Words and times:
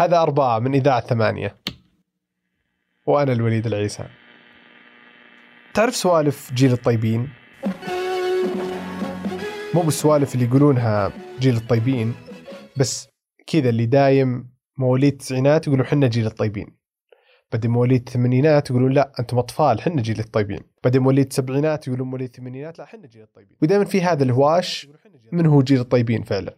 هذا 0.00 0.22
أربعة 0.22 0.58
من 0.58 0.74
إذاعة 0.74 1.00
ثمانية. 1.00 1.56
وأنا 3.06 3.32
الوليد 3.32 3.66
العيسى. 3.66 4.04
تعرف 5.74 5.96
سوالف 5.96 6.52
جيل 6.52 6.72
الطيبين؟ 6.72 7.28
مو 9.74 9.82
بالسوالف 9.82 10.34
اللي 10.34 10.46
يقولونها 10.46 11.12
جيل 11.40 11.56
الطيبين 11.56 12.14
بس 12.76 13.08
كذا 13.46 13.68
اللي 13.68 13.86
دايم 13.86 14.50
مواليد 14.76 15.12
التسعينات 15.12 15.66
يقولون 15.66 15.86
حنا 15.86 16.06
جيل 16.06 16.26
الطيبين. 16.26 16.66
بعدين 17.52 17.70
مواليد 17.70 18.00
الثمانينات 18.06 18.70
يقولون 18.70 18.92
لا 18.92 19.12
أنتم 19.20 19.38
أطفال 19.38 19.80
حنا 19.80 20.02
جيل 20.02 20.18
الطيبين. 20.18 20.60
بعدين 20.84 21.02
مواليد 21.02 21.26
السبعينات 21.26 21.88
يقولون 21.88 22.08
مواليد 22.08 22.28
الثمانينات 22.28 22.78
لا 22.78 22.84
حنا 22.84 23.06
جيل 23.06 23.22
الطيبين. 23.22 23.56
ودائما 23.62 23.84
في 23.84 24.02
هذا 24.02 24.24
الهواش 24.24 24.88
من 25.32 25.46
هو 25.46 25.62
جيل 25.62 25.80
الطيبين 25.80 26.22
فعلا. 26.22 26.56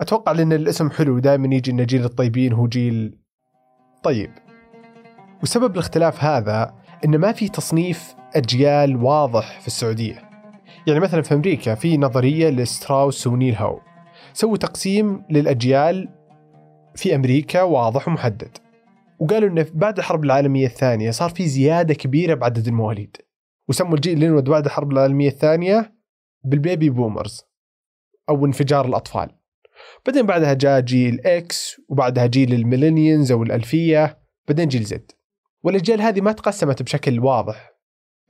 أتوقع 0.00 0.32
لأن 0.32 0.52
الاسم 0.52 0.90
حلو 0.90 1.18
دائما 1.18 1.54
يجي 1.54 1.70
ان 1.70 1.86
جيل 1.86 2.04
الطيبين 2.04 2.52
هو 2.52 2.66
جيل 2.66 3.18
طيب. 4.02 4.30
وسبب 5.42 5.72
الاختلاف 5.72 6.24
هذا 6.24 6.74
إن 7.04 7.18
ما 7.18 7.32
في 7.32 7.48
تصنيف 7.48 8.14
أجيال 8.36 8.96
واضح 8.96 9.60
في 9.60 9.66
السعودية. 9.66 10.28
يعني 10.86 11.00
مثلا 11.00 11.22
في 11.22 11.34
أمريكا 11.34 11.74
في 11.74 11.96
نظرية 11.96 12.50
لستراوس 12.50 13.26
ونيل 13.26 13.54
هاو. 13.54 13.80
سووا 14.32 14.56
تقسيم 14.56 15.22
للأجيال 15.30 16.08
في 16.94 17.14
أمريكا 17.14 17.62
واضح 17.62 18.08
ومحدد. 18.08 18.58
وقالوا 19.18 19.48
إنه 19.48 19.66
بعد 19.74 19.98
الحرب 19.98 20.24
العالمية 20.24 20.66
الثانية 20.66 21.10
صار 21.10 21.30
في 21.30 21.46
زيادة 21.46 21.94
كبيرة 21.94 22.34
بعدد 22.34 22.66
المواليد. 22.66 23.16
وسموا 23.68 23.94
الجيل 23.94 24.12
اللي 24.12 24.26
انولد 24.26 24.50
بعد 24.50 24.64
الحرب 24.64 24.92
العالمية 24.92 25.28
الثانية 25.28 25.94
بال 26.44 26.59
baby 26.59 26.90
boomers 26.90 27.44
أو 28.28 28.46
انفجار 28.46 28.86
الأطفال. 28.86 29.37
بعدين 30.06 30.26
بعدها 30.26 30.52
جاء 30.52 30.80
جيل 30.80 31.20
X 31.26 31.80
وبعدها 31.88 32.26
جيل 32.26 32.54
ال 32.54 32.61
millennials 32.61 33.32
أو 33.32 33.42
الألفية 33.42 34.18
بعدين 34.48 34.68
جيل 34.68 34.82
Z 34.82 35.12
والأجيال 35.62 36.00
هذه 36.00 36.20
ما 36.20 36.32
تقسمت 36.32 36.82
بشكل 36.82 37.20
واضح 37.20 37.78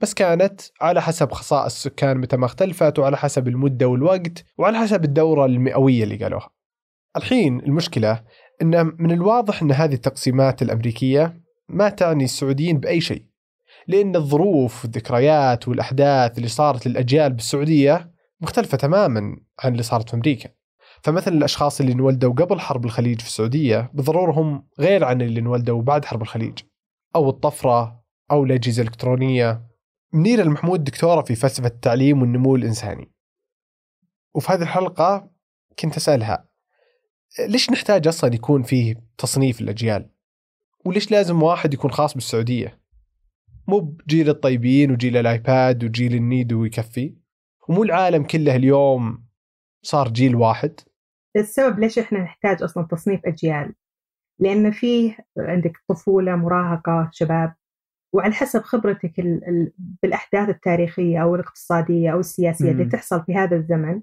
بس 0.01 0.13
كانت 0.13 0.61
على 0.81 1.01
حسب 1.01 1.31
خصائص 1.31 1.73
السكان 1.73 2.17
متى 2.17 2.37
ما 2.37 2.45
اختلفت 2.45 2.99
وعلى 2.99 3.17
حسب 3.17 3.47
المدة 3.47 3.87
والوقت 3.87 4.43
وعلى 4.57 4.77
حسب 4.77 5.03
الدورة 5.03 5.45
المئوية 5.45 6.03
اللي 6.03 6.15
قالوها. 6.15 6.49
الحين 7.17 7.59
المشكلة 7.59 8.23
إن 8.61 8.91
من 8.99 9.11
الواضح 9.11 9.61
إن 9.61 9.71
هذه 9.71 9.93
التقسيمات 9.93 10.61
الأمريكية 10.61 11.41
ما 11.69 11.89
تعني 11.89 12.23
السعوديين 12.23 12.79
بأي 12.79 13.01
شيء. 13.01 13.25
لأن 13.87 14.15
الظروف 14.15 14.83
والذكريات 14.83 15.67
والأحداث 15.67 16.37
اللي 16.37 16.47
صارت 16.47 16.87
للأجيال 16.87 17.33
بالسعودية 17.33 18.11
مختلفة 18.41 18.77
تماما 18.77 19.35
عن 19.59 19.71
اللي 19.71 19.83
صارت 19.83 20.09
في 20.09 20.15
أمريكا. 20.15 20.49
فمثلا 21.03 21.33
الأشخاص 21.33 21.79
اللي 21.79 21.93
انولدوا 21.93 22.33
قبل 22.33 22.59
حرب 22.59 22.85
الخليج 22.85 23.21
في 23.21 23.27
السعودية 23.27 23.91
بالضروره 23.93 24.31
هم 24.31 24.67
غير 24.79 25.03
عن 25.03 25.21
اللي 25.21 25.39
انولدوا 25.39 25.81
بعد 25.81 26.05
حرب 26.05 26.21
الخليج 26.21 26.59
أو 27.15 27.29
الطفرة 27.29 28.03
أو 28.31 28.43
الأجهزة 28.43 28.81
الإلكترونية 28.81 29.69
منيره 30.13 30.41
المحمود 30.41 30.83
دكتورة 30.83 31.21
في 31.21 31.35
فلسفة 31.35 31.67
التعليم 31.67 32.21
والنمو 32.21 32.55
الإنساني 32.55 33.11
وفي 34.35 34.51
هذه 34.51 34.61
الحلقة 34.61 35.31
كنت 35.79 35.97
أسألها 35.97 36.49
ليش 37.39 37.69
نحتاج 37.69 38.07
أصلا 38.07 38.33
يكون 38.33 38.63
فيه 38.63 38.95
تصنيف 39.17 39.61
الأجيال؟ 39.61 40.09
وليش 40.85 41.11
لازم 41.11 41.43
واحد 41.43 41.73
يكون 41.73 41.91
خاص 41.91 42.13
بالسعودية؟ 42.13 42.79
مو 43.67 43.79
بجيل 43.79 44.29
الطيبين 44.29 44.91
وجيل 44.91 45.17
الآيباد 45.17 45.83
وجيل 45.83 46.15
النيدو 46.15 46.61
ويكفي؟ 46.61 47.15
ومو 47.69 47.83
العالم 47.83 48.23
كله 48.23 48.55
اليوم 48.55 49.25
صار 49.81 50.09
جيل 50.09 50.35
واحد؟ 50.35 50.79
السبب 51.35 51.79
ليش 51.79 51.99
إحنا 51.99 52.19
نحتاج 52.19 52.63
أصلا 52.63 52.87
تصنيف 52.91 53.25
أجيال؟ 53.25 53.73
لأن 54.39 54.71
فيه 54.71 55.17
عندك 55.37 55.77
طفولة 55.87 56.35
مراهقة 56.35 57.09
شباب 57.13 57.53
وعلى 58.13 58.33
حسب 58.33 58.61
خبرتك 58.61 59.19
ال 59.19 59.47
ال 59.47 59.71
بالأحداث 60.03 60.49
التاريخية 60.49 61.23
أو 61.23 61.35
الاقتصادية 61.35 62.13
أو 62.13 62.19
السياسية 62.19 62.65
مم. 62.65 62.71
اللي 62.71 62.85
تحصل 62.85 63.23
في 63.25 63.35
هذا 63.35 63.55
الزمن 63.55 64.01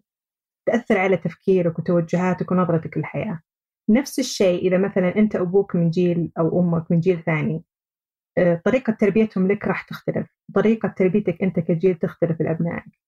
تأثر 0.66 0.98
على 0.98 1.16
تفكيرك 1.16 1.78
وتوجهاتك 1.78 2.50
ونظرتك 2.52 2.98
للحياة 2.98 3.40
نفس 3.88 4.18
الشيء 4.18 4.68
إذا 4.68 4.78
مثلا 4.78 5.16
أنت 5.16 5.36
أبوك 5.36 5.76
من 5.76 5.90
جيل 5.90 6.32
أو 6.38 6.60
أمك 6.60 6.90
من 6.90 7.00
جيل 7.00 7.22
ثاني 7.22 7.64
آه، 8.38 8.62
طريقة 8.64 8.92
تربيتهم 8.92 9.48
لك 9.48 9.64
راح 9.64 9.82
تختلف 9.82 10.26
طريقة 10.54 10.88
تربيتك 10.88 11.42
أنت 11.42 11.60
كجيل 11.60 11.94
تختلف 11.94 12.40
لأبنائك 12.40 12.98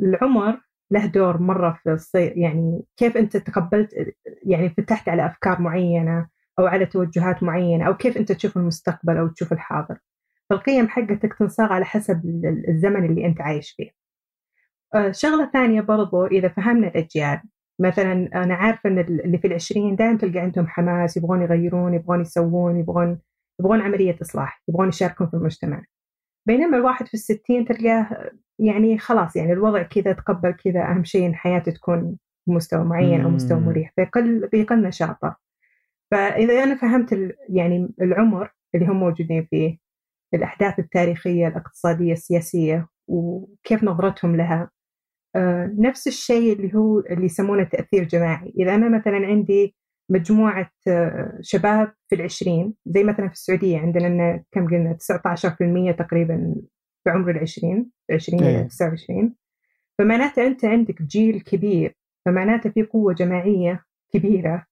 العمر 0.00 0.60
له 0.92 1.06
دور 1.06 1.38
مرة 1.42 1.78
في 1.82 1.92
الصير 1.92 2.38
يعني 2.38 2.82
كيف 2.96 3.16
أنت 3.16 3.36
تقبلت 3.36 4.14
يعني 4.42 4.70
فتحت 4.70 5.08
على 5.08 5.26
أفكار 5.26 5.60
معينة 5.60 6.28
أو 6.58 6.66
على 6.66 6.86
توجهات 6.86 7.42
معينة 7.42 7.86
أو 7.86 7.96
كيف 7.96 8.16
أنت 8.16 8.32
تشوف 8.32 8.56
المستقبل 8.56 9.16
أو 9.16 9.28
تشوف 9.28 9.52
الحاضر. 9.52 9.98
فالقيم 10.50 10.88
حقتك 10.88 11.34
تنصاغ 11.38 11.72
على 11.72 11.84
حسب 11.84 12.22
الزمن 12.68 13.04
اللي 13.04 13.26
أنت 13.26 13.40
عايش 13.40 13.70
فيه. 13.76 13.90
آه، 14.94 15.10
شغلة 15.12 15.50
ثانية 15.52 15.80
برضو 15.80 16.26
إذا 16.26 16.48
فهمنا 16.48 16.88
الأجيال 16.88 17.42
مثلا 17.80 18.12
أنا 18.44 18.54
عارفة 18.54 18.90
أن 18.90 18.98
اللي 18.98 19.38
في 19.38 19.46
العشرين 19.46 19.96
دائما 19.96 20.18
تلقى 20.18 20.38
عندهم 20.40 20.66
حماس 20.68 21.16
يبغون 21.16 21.42
يغيرون 21.42 21.94
يبغون 21.94 22.20
يسوون 22.20 22.80
يبغون 22.80 23.18
يبغون 23.60 23.80
عملية 23.80 24.18
إصلاح 24.22 24.62
يبغون 24.68 24.88
يشاركون 24.88 25.28
في 25.28 25.34
المجتمع. 25.34 25.82
بينما 26.46 26.76
الواحد 26.76 27.06
في 27.06 27.14
الستين 27.14 27.64
تلقاه 27.64 28.30
يعني 28.58 28.98
خلاص 28.98 29.36
يعني 29.36 29.52
الوضع 29.52 29.82
كذا 29.82 30.12
تقبل 30.12 30.50
كذا 30.52 30.90
أهم 30.90 31.04
شيء 31.04 31.26
إن 31.26 31.34
حياته 31.34 31.72
تكون 31.72 32.18
بمستوى 32.46 32.84
معين 32.84 33.20
أو 33.20 33.30
مستوى 33.30 33.60
مريح 33.60 33.92
بيقل 33.96 34.48
بيقل 34.48 34.82
نشاطه. 34.82 35.36
فإذا 36.10 36.64
أنا 36.64 36.74
فهمت 36.74 37.34
يعني 37.48 37.88
العمر 38.00 38.50
اللي 38.74 38.86
هم 38.86 39.00
موجودين 39.00 39.46
فيه 39.50 39.78
الأحداث 40.34 40.78
التاريخية 40.78 41.48
الاقتصادية 41.48 42.12
السياسية 42.12 42.88
وكيف 43.08 43.84
نظرتهم 43.84 44.36
لها 44.36 44.70
آه، 45.36 45.74
نفس 45.78 46.08
الشيء 46.08 46.52
اللي 46.52 46.74
هو 46.74 47.00
اللي 47.00 47.24
يسمونه 47.24 47.64
تأثير 47.64 48.04
جماعي. 48.04 48.52
إذا 48.58 48.74
أنا 48.74 48.98
مثلا 48.98 49.26
عندي 49.26 49.76
مجموعة 50.12 50.70
آه، 50.88 51.38
شباب 51.40 51.92
في 52.08 52.14
العشرين 52.14 52.74
زي 52.86 53.04
مثلا 53.04 53.26
في 53.28 53.32
السعودية 53.32 53.78
عندنا 53.78 54.44
كم 54.52 54.66
قلنا؟ 54.66 54.92
19% 54.92 55.96
تقريبا 55.98 56.54
في 57.04 57.10
عمر 57.10 57.30
العشرين 57.30 57.90
20 58.10 58.42
إلى 58.42 58.64
29 58.64 59.34
فمعناته 59.98 60.46
أنت 60.46 60.64
عندك 60.64 61.02
جيل 61.02 61.40
كبير 61.40 61.96
فمعناته 62.24 62.70
في 62.70 62.82
قوة 62.82 63.14
جماعية 63.14 63.84
كبيرة 64.12 64.66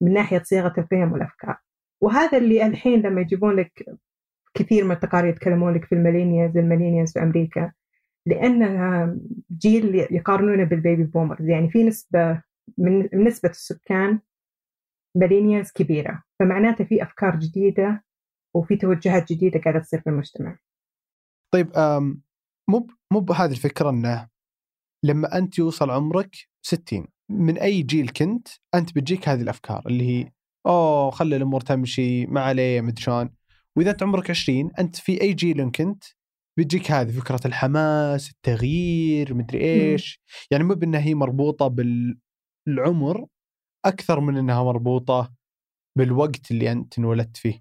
من 0.00 0.12
ناحية 0.12 0.42
صياغة 0.42 0.74
القيم 0.78 1.12
والأفكار. 1.12 1.56
وهذا 2.00 2.38
اللي 2.38 2.66
الحين 2.66 3.00
لما 3.00 3.20
يجيبون 3.20 3.56
لك 3.56 3.84
كثير 4.54 4.84
من 4.84 4.92
التقارير 4.92 5.30
يتكلمون 5.30 5.74
لك 5.74 5.84
في 5.84 5.94
ال 5.94 5.99
millennials 5.99 6.56
ال 6.56 6.61
millennials 6.61 7.12
في 7.12 7.22
أمريكا 7.22 7.72
لأنها 8.26 9.16
جيل 9.58 9.94
يقارنونه 9.94 10.64
بال 10.64 10.77
baby 10.77 11.04
boomers. 11.04 11.48
يعني 11.48 11.70
في 11.70 11.84
نسبة 11.84 12.42
من 12.78 13.08
نسبة 13.14 13.50
السكان 13.50 14.18
millennials 15.16 15.72
كبيرة 15.72 16.22
فمعناته 16.40 16.84
في 16.84 17.02
أفكار 17.02 17.36
جديدة 17.38 18.04
وفي 18.54 18.76
توجهات 18.76 19.32
جديدة 19.32 19.60
قاعدة 19.60 19.80
تصير 19.80 20.00
في 20.00 20.10
المجتمع. 20.10 20.58
طيب 21.54 21.72
مو 22.68 22.86
مو 23.12 23.20
بهذه 23.20 23.50
الفكرة 23.50 23.90
أنه 23.90 24.28
لما 25.04 25.38
أنت 25.38 25.58
يوصل 25.58 25.90
عمرك 25.90 26.36
60 26.62 27.06
من 27.30 27.58
أي 27.58 27.82
جيل 27.82 28.08
كنت 28.08 28.48
أنت 28.74 28.94
بتجيك 28.94 29.28
هذه 29.28 29.42
الأفكار 29.42 29.82
اللي 29.86 30.04
هي 30.08 30.32
أوه 30.66 31.10
خلي 31.10 31.36
الأمور 31.36 31.60
تمشي 31.60 32.26
ما 32.26 32.40
عليه 32.40 32.80
مدري 32.80 33.02
شلون. 33.02 33.30
وإذا 33.76 33.90
أنت 33.90 34.02
عمرك 34.02 34.30
20 34.30 34.70
أنت 34.78 34.96
في 34.96 35.22
أي 35.22 35.32
جيل 35.32 35.70
كنت 35.70 36.04
بتجيك 36.58 36.90
هذه 36.90 37.20
فكرة 37.20 37.40
الحماس 37.46 38.30
التغيير 38.30 39.34
مدري 39.34 39.92
مم. 39.92 39.96
يعني 40.50 40.64
مو 40.64 40.74
بإنها 40.74 41.00
هي 41.00 41.14
مربوطة 41.14 41.68
بالعمر 42.66 43.26
أكثر 43.84 44.20
من 44.20 44.36
إنها 44.36 44.62
مربوطة 44.62 45.32
بالوقت 45.98 46.50
اللي 46.50 46.72
أنت 46.72 46.98
انولدت 46.98 47.36
فيه. 47.36 47.60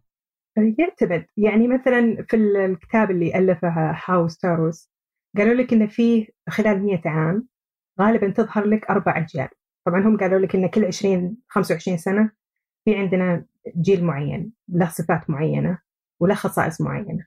يعتمد. 0.57 1.25
يعني 1.38 1.68
مثلا 1.68 2.25
في 2.30 2.36
الكتاب 2.38 3.12
اللي 3.12 3.39
الفه 3.39 3.95
هاو 4.06 4.27
ستاروس 4.27 4.89
قالوا 5.38 5.53
لك 5.53 5.74
إن 5.74 5.88
في 5.88 6.31
خلال 6.50 6.83
100 6.83 7.01
عام 7.06 7.48
غالبا 8.01 8.30
تظهر 8.30 8.65
لك 8.65 8.86
أربع 8.86 9.18
أجيال. 9.18 9.50
طبعا 9.86 10.01
هم 10.01 10.18
قالوا 10.18 10.39
لك 10.39 10.56
إن 10.56 10.68
كل 10.68 10.86
20 10.86 11.38
25 11.50 11.98
سنة 11.98 12.31
في 12.86 12.95
عندنا 12.95 13.45
جيل 13.81 14.03
معين 14.03 14.53
له 14.69 14.89
صفات 14.89 15.30
معينة 15.30 15.80
وله 16.19 16.36
خصائص 16.36 16.81
معينة. 16.81 17.25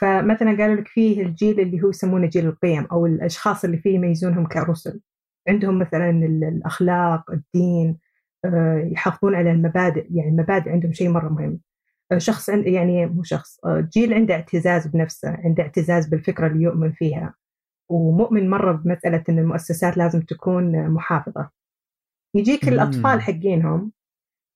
فمثلا 0.00 0.56
قالوا 0.58 0.76
لك 0.76 0.88
فيه 0.88 1.22
الجيل 1.22 1.60
اللي 1.60 1.82
هو 1.82 1.88
يسمونه 1.88 2.26
جيل 2.26 2.46
القيم 2.46 2.84
أو 2.84 3.06
الأشخاص 3.06 3.64
اللي 3.64 3.78
فيه 3.78 3.94
يميزونهم 3.94 4.46
كرسل. 4.46 5.00
عندهم 5.48 5.78
مثلا 5.78 6.10
الأخلاق 6.10 7.30
الدين 7.30 7.98
يحافظون 8.92 9.34
على 9.34 9.50
المبادئ 9.50 10.06
يعني 10.10 10.30
المبادئ 10.30 10.70
عندهم 10.70 10.92
شيء 10.92 11.08
مرة 11.08 11.28
مهم. 11.28 11.60
آه، 12.12 12.18
شخص 12.18 12.48
يعني 12.48 13.06
مو 13.06 13.22
شخص 13.22 13.64
آه، 13.64 13.88
جيل 13.92 14.14
عنده 14.14 14.34
اعتزاز 14.34 14.86
بنفسه 14.86 15.30
عنده 15.44 15.62
اعتزاز 15.62 16.06
بالفكرة 16.08 16.46
اللي 16.46 16.62
يؤمن 16.62 16.92
فيها 16.92 17.34
ومؤمن 17.90 18.50
مرة 18.50 18.72
بمسألة 18.72 19.24
إن 19.28 19.38
المؤسسات 19.38 19.96
لازم 19.96 20.20
تكون 20.20 20.88
محافظة. 20.88 21.50
يجيك 22.34 22.68
الأطفال 22.68 23.20
حقينهم 23.20 23.92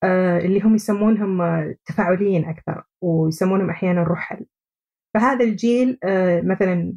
آه، 0.03 0.39
اللي 0.39 0.61
هم 0.61 0.75
يسمونهم 0.75 1.43
آه، 1.43 1.75
تفاعليين 1.87 2.45
أكثر 2.45 2.85
ويسمونهم 3.03 3.71
أحيانا 3.71 4.03
رحل. 4.03 4.47
فهذا 5.15 5.45
الجيل 5.45 5.99
آه، 6.05 6.41
مثلا 6.41 6.95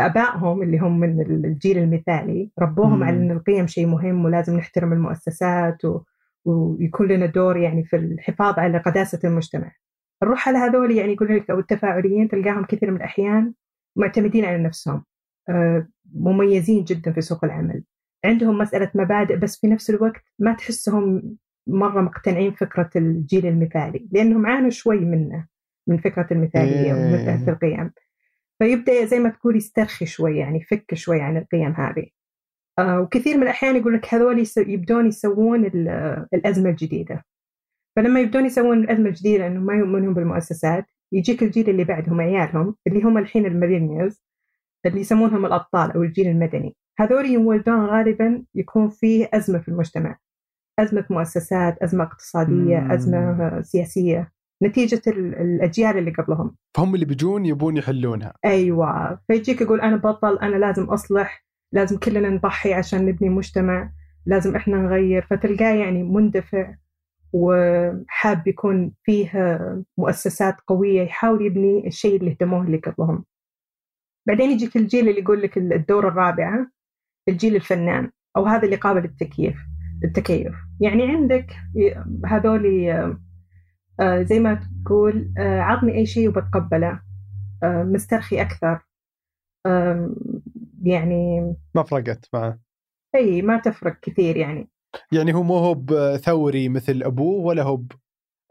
آبائهم 0.00 0.62
اللي 0.62 0.78
هم 0.78 1.00
من 1.00 1.20
الجيل 1.44 1.78
المثالي 1.78 2.50
ربوهم 2.58 2.96
مم. 2.96 3.04
على 3.04 3.16
إن 3.16 3.30
القيم 3.30 3.66
شيء 3.66 3.86
مهم 3.86 4.24
ولازم 4.24 4.56
نحترم 4.56 4.92
المؤسسات 4.92 5.84
و... 5.84 6.00
ويكون 6.44 7.08
لنا 7.08 7.26
دور 7.26 7.56
يعني 7.56 7.84
في 7.84 7.96
الحفاظ 7.96 8.58
على 8.58 8.78
قداسة 8.78 9.20
المجتمع. 9.24 9.72
الرحل 10.22 10.56
هذول 10.56 10.90
يعني 10.90 11.12
يقول 11.12 11.36
لك 11.36 11.50
أو 11.50 11.58
التفاعليين 11.58 12.28
تلقاهم 12.28 12.64
كثير 12.64 12.90
من 12.90 12.96
الأحيان 12.96 13.52
معتمدين 13.96 14.44
على 14.44 14.58
نفسهم 14.58 15.04
آه، 15.48 15.88
مميزين 16.14 16.84
جدا 16.84 17.12
في 17.12 17.20
سوق 17.20 17.44
العمل. 17.44 17.84
عندهم 18.24 18.58
مسألة 18.58 18.90
مبادئ 18.94 19.36
بس 19.36 19.60
في 19.60 19.66
نفس 19.66 19.90
الوقت 19.90 20.22
ما 20.38 20.54
تحسهم 20.54 21.36
مرة 21.66 22.00
مقتنعين 22.00 22.52
فكرة 22.52 22.90
الجيل 22.96 23.46
المثالي 23.46 24.08
لأنهم 24.12 24.46
عانوا 24.46 24.70
شوي 24.70 25.00
منه 25.00 25.46
من 25.86 25.98
فكرة 25.98 26.26
المثالية 26.30 26.84
إيه. 26.84 26.94
ومن 26.94 27.18
فكرة 27.18 27.52
القيم. 27.52 27.90
فيبدأ 28.58 29.04
زي 29.04 29.18
ما 29.18 29.28
تقول 29.28 29.56
يسترخي 29.56 30.06
شوي 30.06 30.38
يعني 30.38 30.58
يفك 30.58 30.94
شوي 30.94 31.20
عن 31.20 31.36
القيم 31.36 31.72
هذه 31.72 32.06
آه 32.78 33.00
وكثير 33.00 33.36
من 33.36 33.42
الأحيان 33.42 33.76
يقول 33.76 33.94
لك 33.94 34.14
هذول 34.14 34.44
يبدون 34.56 35.06
يسوون 35.06 35.64
ال- 35.64 36.26
الأزمة 36.34 36.70
الجديدة. 36.70 37.24
فلما 37.96 38.20
يبدون 38.20 38.46
يسوون 38.46 38.78
الأزمة 38.78 39.08
الجديدة 39.08 39.46
انه 39.46 39.60
ما 39.60 39.74
يؤمنون 39.74 40.14
بالمؤسسات 40.14 40.84
يجيك 41.12 41.42
الجيل 41.42 41.70
اللي 41.70 41.84
بعدهم 41.84 42.20
عيالهم 42.20 42.76
اللي 42.86 43.02
هم 43.02 43.18
الحين 43.18 43.46
ال 43.46 43.52
millennials 43.52 44.22
اللي 44.86 45.00
يسمونهم 45.00 45.46
الأبطال 45.46 45.92
أو 45.92 46.02
الجيل 46.02 46.26
المدني. 46.28 46.76
هذول 46.98 47.26
يولدون 47.26 47.86
غالبا 47.86 48.44
يكون 48.54 48.88
فيه 48.88 49.28
أزمة 49.34 49.58
في 49.58 49.68
المجتمع. 49.68 50.18
أزمة 50.78 51.04
مؤسسات 51.10 51.78
أزمة 51.82 52.04
اقتصادية 52.04 52.78
مم. 52.78 52.90
أزمة 52.92 53.18
آه، 53.18 53.60
سياسية. 53.60 54.32
نتيجة 54.62 55.02
ال- 55.06 55.34
الأجيال 55.34 55.98
اللي 55.98 56.10
قبلهم. 56.10 56.56
فهم 56.76 56.94
اللي 56.94 57.06
بيجون 57.06 57.46
يبون 57.46 57.76
يحلونها. 57.76 58.34
أيوه. 58.44 59.18
فيجيك 59.28 59.60
يقول 59.60 59.80
أنا 59.80 59.96
بطل 59.96 60.38
أنا 60.38 60.56
لازم 60.56 60.84
أصلح. 60.84 61.44
لازم 61.74 61.98
كلنا 61.98 62.28
نضحي 62.28 62.74
عشان 62.74 63.06
نبني 63.06 63.28
مجتمع 63.28 63.90
لازم 64.26 64.56
إحنا 64.56 64.76
نغير. 64.76 65.26
فتلقاه 65.30 65.74
يعني 65.74 66.02
مندفع 66.02 66.74
وحاب 67.32 68.48
يكون 68.48 68.92
فيه 69.02 69.58
مؤسسات 69.98 70.60
قوية 70.66 71.02
يحاول 71.02 71.46
يبني 71.46 71.86
الشيء 71.86 72.16
اللي 72.16 72.30
اهتموه 72.30 72.62
اللي 72.62 72.76
قبلهم. 72.76 73.24
بعدين 74.26 74.50
يجيك 74.50 74.76
الجيل 74.76 75.08
اللي 75.08 75.20
يقول 75.20 75.42
لك 75.42 75.58
الدورة 75.58 76.08
الرابعة 76.08 76.70
الجيل 77.28 77.56
الفنان 77.56 78.10
أو 78.36 78.46
هذا 78.46 78.64
اللي 78.64 78.76
قابل 78.76 79.04
التكييف 79.04 79.56
التكيف. 80.04 80.54
يعني 80.80 81.02
عندك 81.02 81.46
هذول 82.26 82.90
آه، 84.00 84.22
زي 84.22 84.40
ما 84.40 84.60
تقول 84.84 85.32
آه، 85.38 85.60
عطني 85.60 85.94
أي 85.94 86.06
شيء 86.06 86.28
وبتقبله. 86.28 87.00
آه، 87.62 87.82
مسترخي 87.82 88.40
أكثر. 88.42 88.80
آم، 89.66 90.14
يعني 90.86 91.54
ما 91.74 91.82
فرقت 91.82 92.28
معه. 92.32 92.58
إي 93.14 93.42
ما 93.42 93.58
تفرق 93.58 94.00
كثير 94.00 94.36
يعني. 94.36 94.68
يعني 95.12 95.34
هو 95.34 95.42
مو 95.42 95.56
هو 95.56 95.74
بثوري 95.74 96.68
مثل 96.68 97.02
أبوه 97.02 97.44
ولا 97.46 97.62
هو 97.62 97.82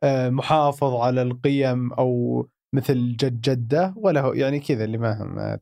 آه، 0.03 0.29
محافظ 0.29 0.93
على 0.93 1.21
القيم 1.21 1.93
أو 1.93 2.47
مثل 2.73 3.15
جد 3.15 3.41
جده 3.41 3.93
ولا 3.97 4.21
هو 4.21 4.33
يعني 4.33 4.59
كذا 4.59 4.83
اللي 4.83 4.97
ما 4.97 5.23
هم 5.23 5.59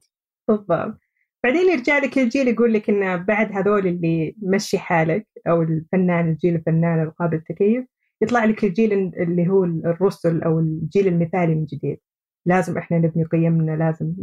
بالضبط. 0.48 1.00
بعدين 1.44 1.70
يرجع 1.72 1.98
لك 1.98 2.18
الجيل 2.18 2.48
يقول 2.48 2.74
لك 2.74 2.90
إنه 2.90 3.16
بعد 3.16 3.52
هذول 3.52 3.88
اللي 3.88 4.36
مشي 4.44 4.78
حالك 4.78 5.28
أو 5.48 5.62
الفنان 5.62 6.30
الجيل 6.30 6.56
الفنان 6.56 7.04
القابل 7.04 7.36
للتكيف 7.36 7.86
يطلع 8.22 8.46
لك 8.46 8.64
الجيل 8.64 8.94
اللي 8.94 9.50
هو 9.50 9.64
الرسل 9.64 10.44
أو 10.44 10.60
الجيل 10.60 11.08
المثالي 11.08 11.56
من 11.56 11.66
جديد. 11.66 11.98
لازم 12.46 12.78
إحنا 12.78 12.98
نبني 12.98 13.24
قيمنا 13.24 13.72
لازم 13.72 14.14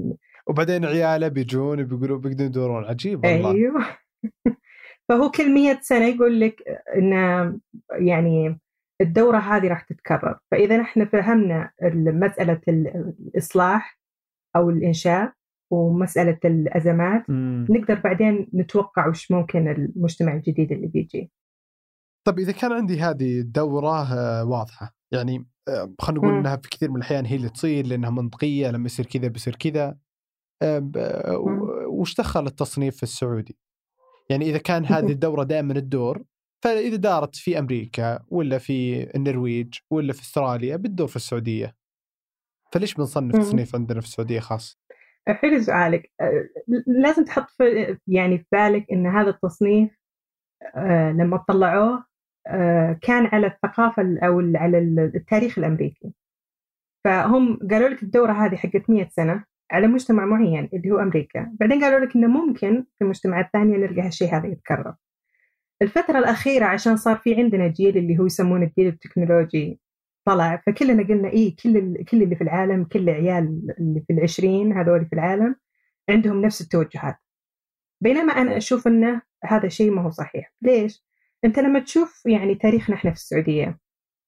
وبعدين 0.49 0.85
عياله 0.85 1.29
بيجون 1.29 1.85
بيقولوا 1.85 2.19
بيقدرون 2.19 2.47
يدورون. 2.47 2.85
عجيب 2.85 3.25
والله. 3.25 3.51
أيوه. 3.51 3.85
فهو 5.09 5.31
كل 5.31 5.55
مية 5.55 5.79
سنة 5.83 6.05
يقول 6.05 6.41
لك 6.41 6.63
إن 6.97 7.13
يعني 7.91 8.59
الدورة 9.01 9.39
هذه 9.39 9.69
راح 9.69 9.83
تتكرر. 9.83 10.39
فإذا 10.51 10.81
إحنا 10.81 11.05
فهمنا 11.05 11.71
مسألة 11.93 12.61
الإصلاح 12.69 13.99
أو 14.57 14.71
الإنشاء 14.71 15.33
ومسألة 15.71 16.39
الأزمات 16.45 17.31
مم. 17.31 17.67
نقدر 17.71 17.95
بعدين 17.95 18.49
نتوقع 18.55 19.09
وش 19.09 19.31
ممكن 19.31 19.69
المجتمع 19.69 20.35
الجديد 20.35 20.73
اللي 20.73 20.87
بيجي. 20.87 21.31
طيب 22.27 22.39
إذا 22.39 22.53
كان 22.53 22.73
عندي 22.73 23.01
هذه 23.01 23.41
الدورة 23.41 24.13
آه، 24.13 24.45
واضحة. 24.45 24.95
يعني 25.13 25.47
آه، 25.69 25.95
خلينا 26.01 26.23
نقول. 26.23 26.39
إنها 26.39 26.57
في 26.57 26.69
كثير 26.69 26.91
من 26.91 26.97
الأحيان 26.97 27.27
هي 27.27 27.37
اللي 27.37 27.49
تصير 27.49 27.87
لأنها 27.87 28.11
منطقية 28.11 28.71
لما 28.71 28.87
يصير 28.87 29.07
كذا 29.07 29.29
بيصير 29.29 29.57
كذا. 29.57 29.99
وش 31.87 32.15
دخل 32.21 32.47
التصنيف 32.47 33.03
السعودي؟ 33.03 33.59
يعني 34.31 34.45
إذا 34.45 34.59
كان 34.59 34.85
هذه 34.95 35.13
الدورة 35.13 35.45
دائما 35.45 35.73
الدور 35.73 36.25
فإذا 36.65 36.97
دارت 36.97 37.37
في 37.37 37.59
أمريكا 37.59 38.25
ولا 38.29 38.59
في 38.59 39.03
النرويج 39.17 39.75
ولا 39.91 40.13
في 40.13 40.21
أستراليا 40.23 40.77
بتدور 40.77 41.09
في 41.09 41.17
السعودية 41.17 41.75
فليش 42.73 42.95
بنصنف. 42.95 43.37
تصنيف 43.37 43.75
عندنا 43.75 44.01
في 44.01 44.07
السعودية 44.07 44.41
خاص؟ 44.41 44.81
حلو 45.29 45.61
سؤالك 45.63 46.13
أه، 46.21 46.49
لازم 46.87 47.25
تحط 47.25 47.51
في 47.51 47.99
يعني 48.07 48.39
في 48.39 48.45
بالك 48.53 48.87
إن 48.93 49.07
هذا 49.07 49.31
التصنيف 49.31 49.91
أه، 50.77 51.13
لما 51.13 51.37
طلعوه 51.49 52.05
كان 53.03 53.27
على 53.27 53.47
الثقافة 53.47 54.03
ال- 54.03 54.19
أو 54.25 54.41
على 54.55 54.79
ال- 54.79 55.13
التاريخ 55.15 55.59
الأمريكي 55.59 56.13
فهم 57.05 57.59
قالوا 57.71 57.89
لك 57.89 58.03
الدورة 58.03 58.33
هذه 58.33 58.57
حقت 58.57 58.91
100 58.91 59.09
سنة 59.09 59.45
على 59.71 59.87
مجتمع 59.87 60.25
معين 60.25 60.69
اللي 60.73 60.91
هو 60.91 60.99
أمريكا. 60.99 61.53
بعدين 61.61 61.85
قالوا 61.85 62.01
لك 62.01 62.17
إنه 62.17 62.27
ممكن 62.27 62.85
في 62.99 63.05
المجتمعات 63.05 63.47
الثانية 63.47 63.77
نلقى 63.77 64.07
هالشيء 64.07 64.35
هذا 64.35 64.47
يتكرر. 64.47 64.95
الفترة 65.83 66.19
الأخيرة 66.19 66.65
عشان 66.65 66.97
صار 66.97 67.17
في 67.17 67.35
عندنا 67.35 67.69
جيل 67.69 67.97
اللي 67.97 68.19
هو 68.19 68.27
يسمونه 68.27 68.67
الجيل 68.67 68.87
التكنولوجي 68.87 69.81
طلع 70.25 70.63
فكلنا 70.67 71.03
قلنا 71.03 71.29
إيه 71.29 71.57
كل 71.57 72.05
كل 72.05 72.23
اللي 72.23 72.37
في 72.37 72.45
العالم 72.45 72.85
كل 72.85 73.11
عيال 73.11 73.75
اللي 73.81 74.01
في 74.07 74.13
العشرين 74.13 74.73
هذول 74.73 75.07
في 75.07 75.13
العالم 75.13 75.57
عندهم 76.11 76.43
نفس 76.43 76.61
التوجهات. 76.61 77.17
بينما 78.01 78.33
أنا 78.33 78.57
أشوف 78.57 78.87
إنه 78.87 79.23
هذا 79.45 79.69
شيء 79.69 79.91
ما 79.91 80.03
هو 80.03 80.11
صحيح. 80.11 80.53
ليش؟ 80.63 81.05
أنت 81.45 81.59
لما 81.59 81.81
تشوف 81.81 82.23
يعني 82.27 82.55
تاريخنا 82.55 82.97
إحنا 82.97 83.11
في 83.11 83.17
السعودية 83.17 83.79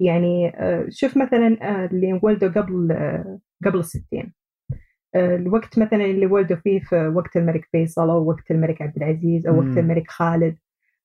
يعني 0.00 0.48
آه، 0.48 0.86
شوف 0.90 1.16
مثلا 1.16 1.58
آه، 1.62 1.86
اللي 1.86 2.20
ولدوا 2.22 2.48
قبل 2.48 2.92
آه، 2.92 3.40
قبل 3.64 3.78
الستين. 3.78 4.32
الوقت 5.16 5.78
مثلا 5.78 6.04
اللي 6.04 6.26
ولدوا 6.26 6.56
فيه 6.56 6.80
في 6.80 7.08
وقت 7.08 7.36
الملك 7.36 7.68
فيصل 7.72 8.10
أو 8.10 8.28
وقت 8.28 8.50
الملك 8.50 8.82
عبد 8.82 8.96
العزيز 8.96 9.46
أو. 9.46 9.54
وقت 9.58 9.78
الملك 9.78 10.10
خالد 10.10 10.56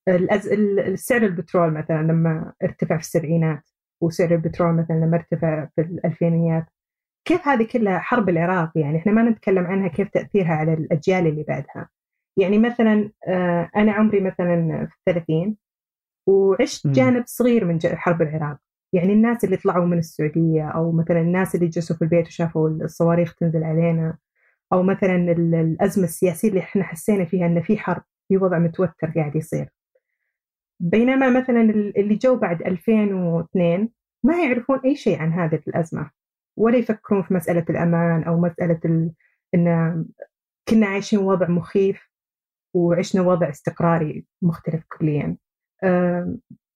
السعر 0.08 1.22
البترول 1.22 1.74
مثلا 1.74 2.02
لما 2.02 2.54
ارتفع 2.64 2.96
في 2.98 3.02
السبعينات 3.02 3.70
وسعر 4.02 4.32
البترول 4.32 4.74
مثلا 4.74 4.96
لما 4.96 5.18
ارتفع 5.18 5.68
في 5.76 5.82
الألفينيات 5.82 6.66
كيف 7.28 7.48
هذه 7.48 7.68
كلها 7.72 8.00
حرب 8.00 8.30
العراق 8.30 8.72
يعني 8.76 8.98
إحنا 8.98 9.12
ما 9.12 9.30
نتكلم 9.30 9.66
عنها 9.66 9.88
كيف 9.88 10.10
تأثيرها 10.10 10.54
على 10.54 10.74
الأجيال 10.74 11.28
اللي 11.28 11.44
بعدها 11.44 11.90
يعني 12.38 12.58
مثلا 12.58 13.12
آه، 13.28 13.70
أنا 13.76 13.92
عمري 13.92 14.20
مثلا 14.20 14.88
في 14.90 14.96
الثلاثين 15.00 15.58
وعشت. 16.28 16.88
جانب 16.88 17.24
صغير 17.28 17.66
من 17.66 17.80
حرب 17.86 18.22
العراق 18.22 18.58
يعني 18.96 19.14
الناس 19.14 19.44
اللي 19.46 19.58
طلعوا 19.58 19.86
من 19.86 19.98
السعودية 19.98 20.64
أو 20.70 20.92
مثلا 20.92 21.22
الناس 21.22 21.56
اللي 21.56 21.68
جلسوا 21.68 21.96
في 21.96 22.02
البيت 22.02 22.28
وشافوا 22.28 22.70
الصواريخ 22.70 23.36
تنزل 23.36 23.64
علينا 23.64 24.18
أو 24.74 24.84
مثلا 24.84 25.16
ال- 25.16 25.56
الأزمة 25.56 26.04
السياسية 26.04 26.50
اللي 26.50 26.60
إحنا 26.60 26.84
حسينا 26.84 27.26
فيها 27.26 27.46
أن 27.46 27.62
في 27.62 27.78
حرب 27.78 28.04
في 28.28 28.38
وضع 28.38 28.60
متوتر 28.60 29.12
قاعد 29.16 29.36
يصير. 29.36 29.70
بينما 30.80 31.40
مثلا 31.42 31.62
ال- 31.62 31.98
اللي 32.00 32.16
جو 32.16 32.36
بعد 32.36 32.62
2002 32.62 33.90
ما 34.24 34.44
يعرفون 34.44 34.80
أي 34.86 34.96
شيء 34.96 35.20
عن 35.20 35.34
هذه 35.34 35.60
الأزمة 35.68 36.12
ولا 36.58 36.78
يفكرون 36.78 37.24
في 37.24 37.34
مسألة 37.34 37.66
الأمان 37.70 38.24
أو 38.24 38.40
مسألة 38.42 38.80
ال... 38.86 39.12
إن 39.56 40.06
كنا 40.70 40.88
عايشين 40.88 41.20
وضع 41.20 41.48
مخيف 41.50 42.10
وعشنا 42.76 43.22
وضع 43.22 43.50
استقراري 43.50 44.26
مختلف 44.42 44.84
كليا. 45.00 45.38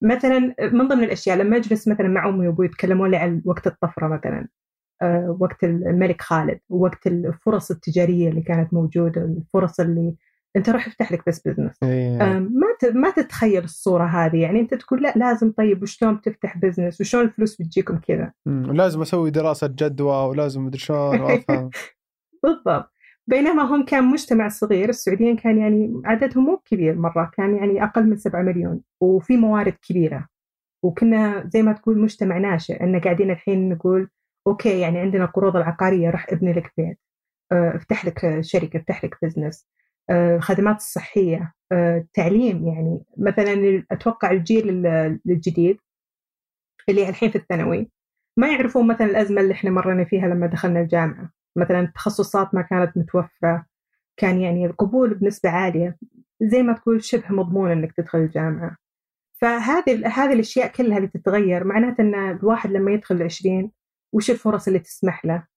مثلا 0.01 0.55
من 0.59 0.87
ضمن 0.87 1.03
الأشياء 1.03 1.37
لما 1.37 1.57
أجلس 1.57 1.87
مثلا 1.87 2.07
مع 2.07 2.29
أمي 2.29 2.47
وأبوي 2.47 2.65
يتكلموا 2.65 3.07
لي 3.07 3.17
عن 3.17 3.41
وقت 3.45 3.67
الطفرة 3.67 4.07
مثلا 4.07 4.47
آه، 5.01 5.37
وقت 5.39 5.63
الملك 5.63 6.21
خالد 6.21 6.59
ووقت 6.69 7.07
الفرص 7.07 7.71
التجارية 7.71 8.29
اللي 8.29 8.41
كانت 8.41 8.73
موجودة 8.73 9.21
الفرص 9.21 9.79
اللي 9.79 10.15
أنت 10.55 10.69
روح 10.69 10.87
افتح 10.87 11.11
لك 11.11 11.23
بس 11.27 11.47
business 11.47 11.83
إيه. 11.83 12.21
آم، 12.37 12.43
ما 12.53 12.91
ما 12.93 13.09
تتخيل 13.09 13.63
الصورة 13.63 14.03
هذه 14.05 14.37
يعني 14.41 14.59
أنت 14.59 14.73
تقول 14.73 15.03
لا 15.03 15.13
لازم 15.15 15.51
طيب 15.51 15.83
وشلون 15.83 16.21
تفتح 16.21 16.57
business 16.57 17.01
وشلون 17.01 17.25
الفلوس 17.25 17.61
بتجيكم 17.61 17.97
كذا 17.97 18.33
مم. 18.45 18.69
ولازم 18.69 19.01
أسوي 19.01 19.31
دراسة 19.31 19.67
جدوى 19.67 20.27
ولازم 20.29 20.65
مدري 20.65 20.79
شلون. 20.79 21.43
بالضبط 22.43 22.91
بينما 23.29 23.63
هم 23.63 23.85
كان 23.85 24.03
مجتمع 24.03 24.47
صغير 24.47 24.89
السعوديين 24.89 25.35
كان 25.37 25.57
يعني 25.57 26.01
عددهم 26.05 26.45
مو 26.45 26.57
كبير 26.57 26.95
مرة 26.95 27.31
كان 27.37 27.55
يعني 27.55 27.83
أقل 27.83 28.09
من 28.09 28.17
7 28.17 28.41
مليون 28.41 28.81
وفي 29.01 29.37
موارد 29.37 29.73
كبيرة. 29.73 30.27
وكنا 30.83 31.49
زي 31.53 31.61
ما 31.61 31.73
تقول 31.73 31.99
مجتمع 31.99 32.37
ناشئ 32.37 32.83
إن 32.83 32.99
قاعدين 32.99 33.31
الحين 33.31 33.69
نقول 33.69 34.09
okay 34.47 34.79
يعني 34.79 34.99
عندنا 34.99 35.23
القروض 35.23 35.55
العقارية 35.55 36.09
راح 36.09 36.25
ابني 36.29 36.53
لك 36.53 36.73
بيت. 36.77 36.99
آه، 37.51 37.75
افتح 37.75 38.05
لك 38.05 38.41
شركة 38.41 38.77
افتح 38.79 39.05
لك 39.05 39.17
business 39.23 39.67
الخدمات 40.11 40.75
الصحية. 40.77 41.53
التعليم 41.71 42.67
يعني. 42.67 42.99
مثلا 43.17 43.83
أتوقع 43.91 44.31
الجيل 44.31 44.85
الجديد 45.29 45.77
اللي 46.89 47.09
الحين 47.09 47.29
في 47.31 47.35
الثانوي 47.37 47.89
ما 48.37 48.47
يعرفون 48.51 48.87
مثلا 48.87 49.07
الأزمة 49.07 49.41
اللي 49.41 49.53
إحنا 49.53 49.69
مرينا 49.71 50.03
فيها 50.05 50.27
لما 50.27 50.47
دخلنا 50.47 50.81
الجامعة. 50.81 51.38
مثلا 51.55 51.79
التخصصات 51.79 52.55
ما 52.55 52.61
كانت 52.61 52.97
متوفرة 52.97 53.65
كان 54.17 54.41
يعني 54.41 54.65
القبول 54.65 55.13
بنسبة 55.13 55.49
عالية 55.49 55.97
زي 56.41 56.63
ما 56.63 56.73
تقول 56.73 57.03
شبه 57.03 57.31
مضمون 57.31 57.71
إنك 57.71 57.91
تدخل 57.91 58.19
الجامعة. 58.19 58.77
فهذه 59.41 60.07
هذه 60.07 60.33
الأشياء 60.33 60.71
كلها 60.71 60.97
اللي 60.97 61.07
تتغير 61.07 61.63
معناته 61.63 62.01
إن 62.01 62.15
الواحد 62.15 62.71
لما 62.71 62.91
يدخل 62.91 63.15
العشرين 63.15 63.71
وش 64.13 64.31
الفرص 64.31 64.67
اللي 64.67 64.79
تسمح 64.79 65.25
له؟ 65.25 65.47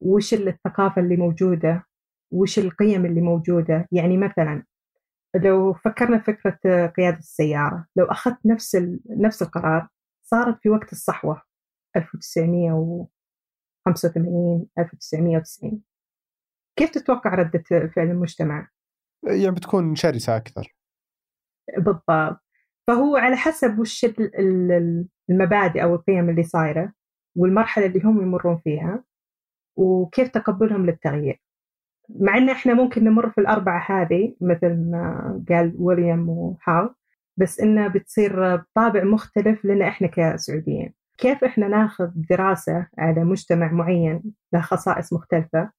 وش 0.00 0.34
الثقافة 0.34 1.02
اللي 1.02 1.16
موجودة؟ 1.16 1.86
وش 2.30 2.58
القيم 2.58 3.06
اللي 3.06 3.20
موجودة؟ 3.20 3.88
يعني 3.92 4.16
مثلا 4.16 4.64
لو 5.36 5.72
فكرنا 5.74 6.18
فكرة 6.18 6.86
قيادة 6.86 7.18
السيارة 7.18 7.86
لو 7.96 8.04
أخذت 8.04 8.38
نفس 8.46 8.76
نفس 9.10 9.42
القرار 9.42 9.88
صارت 10.22 10.58
في 10.62 10.70
وقت 10.70 10.92
الصحوة 10.92 11.42
1985 13.88 14.66
1990 14.78 15.82
كيف 16.76 16.90
تتوقع 16.90 17.34
ردة 17.34 17.62
فعل 17.96 18.10
المجتمع؟ 18.10 18.68
يعني 19.22 19.54
بتكون 19.54 19.94
شرسة 19.94 20.36
أكثر. 20.36 20.76
بالضبط. 21.76 22.44
فهو 22.86 23.16
على 23.16 23.36
حسب 23.36 23.78
وش 23.78 24.06
المبادئ 25.30 25.82
أو 25.82 25.94
القيم 25.94 26.30
اللي 26.30 26.42
صايرة 26.42 26.92
والمرحلة 27.36 27.86
اللي 27.86 28.00
هم 28.04 28.22
يمرون 28.22 28.58
فيها 28.64 29.04
وكيف 29.76 30.28
تقبلهم 30.28 30.86
للتغيير. 30.86 31.42
مع 32.08 32.36
إن 32.38 32.50
إحنا 32.50 32.74
ممكن 32.74 33.04
نمر 33.04 33.30
في 33.30 33.40
الأربعة 33.40 34.02
هذه 34.02 34.36
مثل 34.40 34.90
ما 34.90 35.44
قال 35.48 35.74
ويليام 35.78 36.28
وهاو 36.28 36.94
بس 37.36 37.60
إنها 37.60 37.88
بتصير 37.88 38.56
بطابع 38.56 39.04
مختلف 39.04 39.64
لنا 39.64 39.88
إحنا 39.88 40.06
كسعوديين. 40.08 40.94
كيف 41.18 41.44
إحنا 41.44 41.68
ناخذ 41.68 42.10
دراسة 42.30 42.86
على 42.98 43.24
مجتمع 43.24 43.72
معين 43.72 44.22
له 44.52 44.60
خصائص 44.60 45.12
مختلفة؟ 45.12 45.70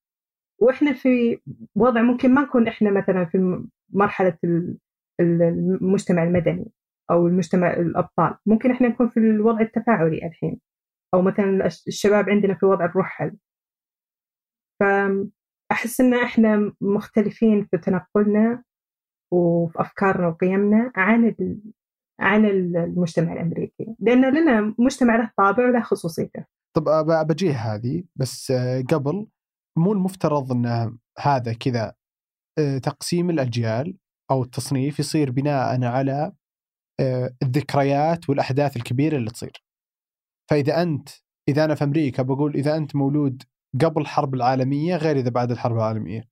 وإحنا 0.59 0.93
في 0.93 1.39
وضع 1.75 2.01
ممكن 2.01 2.33
ما 2.33 2.41
نكون 2.41 2.67
إحنا 2.67 2.91
مثلا 2.91 3.25
في 3.25 3.63
مرحلة 3.93 4.37
المجتمع 5.19 6.23
المدني 6.23 6.71
أو 7.11 7.27
المجتمع 7.27 7.73
الأبطال. 7.73 8.37
ممكن 8.45 8.71
إحنا 8.71 8.87
نكون 8.87 9.09
في 9.09 9.17
الوضع 9.19 9.61
التفاعلي 9.61 10.27
الحين 10.27 10.59
أو 11.13 11.21
مثلا 11.21 11.65
الشباب 11.65 12.29
عندنا 12.29 12.53
في 12.53 12.65
وضع 12.65 12.85
الرحل. 12.85 13.37
فأحس 14.79 16.01
إن 16.01 16.13
إحنا 16.13 16.73
مختلفين 16.81 17.65
في 17.71 17.77
تنقلنا 17.77 18.63
وفي 19.31 19.81
أفكارنا 19.81 20.27
وقيمنا 20.27 20.91
عن 20.95 21.35
عن 22.19 22.45
المجتمع 22.45 23.33
الأمريكي 23.33 23.95
لأن 23.99 24.33
لنا 24.33 24.75
مجتمع 24.79 25.15
له 25.15 25.31
طابع 25.37 25.67
وله 25.67 25.81
خصوصيته. 25.81 26.45
طب 26.75 26.83
بجيه 27.27 27.53
هذه 27.53 28.03
بس 28.15 28.51
آه، 28.51 28.81
قبل 28.81 29.27
مو 29.77 29.93
المفترض 29.93 30.51
أن 30.51 30.97
هذا 31.19 31.53
كذا 31.53 31.93
آه، 32.59 32.77
تقسيم 32.77 33.29
الأجيال 33.29 33.97
أو 34.31 34.43
التصنيف 34.43 34.99
يصير 34.99 35.31
بناء 35.31 35.83
على 35.83 36.33
آه، 36.99 37.35
الذكريات 37.43 38.29
والأحداث 38.29 38.77
الكبيرة 38.77 39.17
اللي 39.17 39.31
تصير. 39.31 39.63
فإذا 40.49 40.81
أنت 40.81 41.09
إذا 41.49 41.65
أنا 41.65 41.75
في 41.75 41.83
أمريكا 41.83 42.23
بقول 42.23 42.55
إذا 42.55 42.77
أنت 42.77 42.95
مولود 42.95 43.43
قبل 43.81 44.01
الحرب 44.01 44.33
العالمية 44.33 44.95
غير 44.95 45.15
إذا 45.15 45.29
بعد 45.29 45.51
الحرب 45.51 45.75
العالمية. 45.75 46.23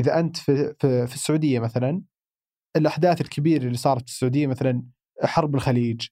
إذا 0.00 0.18
أنت 0.18 0.36
في 0.36 0.74
في, 0.78 1.06
في 1.06 1.14
السعودية 1.14 1.60
مثلا 1.60 2.02
الأحداث 2.76 3.20
الكبيرة 3.20 3.64
اللي 3.64 3.76
صارت 3.76 4.08
في 4.08 4.14
السعودية 4.14 4.46
مثلا 4.46 4.82
حرب 5.24 5.54
الخليج 5.54 6.08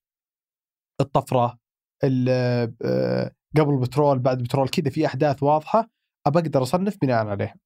الطفرة 1.00 1.58
آه، 2.04 3.32
قبل 3.56 3.74
البترول 3.74 4.18
بعد 4.18 4.38
البترول 4.38 4.68
كذا 4.68 4.90
في 4.90 5.06
أحداث 5.06 5.42
واضحة 5.42 5.90
أبى 6.26 6.38
أقدر 6.38 6.62
أصنف 6.62 6.96
بناء 7.02 7.26
عليها. 7.26 7.56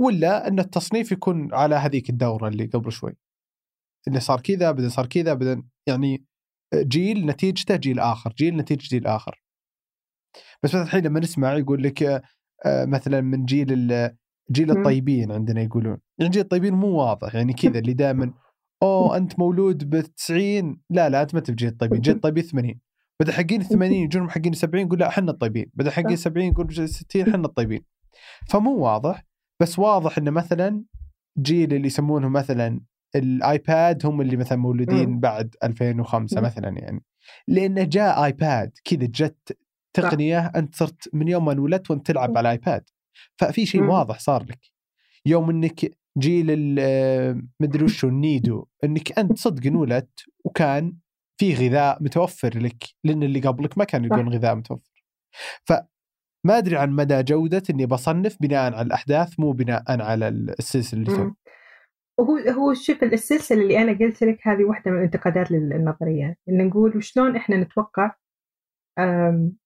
ولا 0.00 0.48
أن 0.48 0.58
التصنيف 0.58 1.12
يكون 1.12 1.54
على 1.54 1.74
هذيك 1.74 2.10
الدورة 2.10 2.48
اللي 2.48 2.66
قبل 2.66 2.92
شوي. 2.92 3.16
اللي 4.08 4.20
صار 4.20 4.40
كذا 4.40 4.70
بعدين 4.70 4.88
صار 4.88 5.06
كذا 5.06 5.34
بعدين 5.34 5.68
يعني 5.88 6.24
جيل 6.74 7.26
نتيجته 7.26 7.76
جيل 7.76 8.00
آخر 8.00 8.32
جيل 8.32 8.56
نتيجة 8.56 8.88
جيل 8.88 9.06
آخر. 9.06 9.42
بس 10.62 10.70
مثلا 10.70 10.82
الحين 10.82 11.04
لما 11.04 11.20
نسمع 11.20 11.56
يقول 11.56 11.82
لك 11.82 12.02
آه، 12.02 12.84
مثلا 12.84 13.20
من 13.20 13.44
جيل 13.44 13.68
جيل 14.50 14.70
الطيبين 14.70 15.32
عندنا 15.32 15.60
يقولون. 15.60 15.98
يعني 16.18 16.30
جيل 16.30 16.42
الطيبين 16.42 16.74
مو 16.74 16.88
واضح 16.88 17.34
يعني 17.34 17.52
كذا 17.52 17.78
اللي 17.78 17.92
دائما 17.92 18.34
أوه 18.82 19.16
أنت 19.16 19.38
مولود 19.38 19.90
ب 19.90 20.00
90 20.00 20.80
لا 20.90 21.08
لا 21.08 21.22
أنت 21.22 21.34
ما 21.34 21.40
أنت 21.40 21.50
بجيل 21.50 21.68
الطيبين 21.68 22.00
جيل 22.00 22.14
الطيبين 22.14 22.44
80 22.44 22.80
بدأ 23.20 23.32
حقين 23.32 23.62
80 23.62 23.92
يجون 23.92 24.30
حقين 24.30 24.52
70 24.52 24.86
يقول 24.86 24.98
لا 24.98 25.08
إحنا 25.08 25.30
الطيبين. 25.30 25.70
بدأ 25.74 25.90
حقين 25.90 26.16
70 26.16 26.46
يقول 26.46 26.88
60 26.88 27.22
إحنا 27.22 27.46
الطيبين. 27.46 27.84
فمو 28.48 28.76
واضح 28.76 29.24
بس 29.60 29.78
واضح 29.78 30.18
إنه 30.18 30.30
مثلا 30.30 30.84
جيل 31.38 31.74
اللي 31.74 31.86
يسمونه 31.86 32.28
مثلا 32.28 32.80
الآيباد 33.16 34.06
هم 34.06 34.20
اللي 34.20 34.36
مثلا 34.36 34.58
مولودين 34.58 35.20
بعد 35.20 35.56
2005 35.62 36.40
مثلا 36.40 36.68
يعني. 36.68 37.04
لأنه 37.48 37.84
جاء 37.84 38.24
iPad 38.24 38.72
كذا 38.84 39.06
جت 39.06 39.58
تقنية 39.92 40.46
أنت 40.56 40.74
صرت 40.74 41.14
من 41.14 41.28
يوم 41.28 41.44
ما 41.44 41.52
انولدت 41.52 41.90
وأنت 41.90 42.06
تلعب 42.06 42.38
على 42.38 42.40
ال 42.40 42.49
iPad 42.49 42.84
ففي 43.36 43.66
شيء 43.66 43.82
واضح 43.82 44.18
صار 44.18 44.42
لك. 44.42 44.60
يوم 45.26 45.50
إنك 45.50 45.98
جيل 46.18 46.74
مدري 47.60 47.84
وش 47.84 48.04
النيدو 48.04 48.66
إنك 48.84 49.18
أنت 49.18 49.38
صدق 49.38 49.66
انولدت 49.66 50.24
وكان 50.44 50.96
في 51.40 51.54
غذاء 51.54 52.02
متوفر 52.02 52.58
لك 52.58 52.84
لأن 53.04 53.22
اللي 53.22 53.40
قبلك 53.40 53.78
ما 53.78 53.84
كان 53.84 54.04
يلقون 54.04 54.28
غذاء 54.28 54.54
متوفر. 54.54 55.04
فما 55.64 56.58
أدري 56.58 56.76
عن 56.76 56.90
مدى 56.90 57.22
جودة 57.22 57.62
إني 57.70 57.86
بصنف 57.86 58.36
بناء 58.40 58.74
على 58.74 58.82
الأحداث 58.82 59.40
مو 59.40 59.52
بناء 59.52 59.82
على 60.02 60.28
السلسلة 60.28 61.00
اللي 61.00 61.16
تو 61.16 61.30
هو 62.20 62.36
هو 62.36 62.74
شوف 62.74 63.02
السلسلة 63.02 63.62
اللي 63.62 63.82
أنا 63.82 63.98
قلت 63.98 64.24
لك 64.24 64.38
هذه 64.42 64.64
واحدة 64.64 64.90
من 64.90 64.98
الانتقادات 64.98 65.50
للنظرية. 65.50 66.36
إن 66.48 66.66
نقول 66.66 66.96
وشلون 66.96 67.36
إحنا 67.36 67.56
نتوقع 67.56 68.14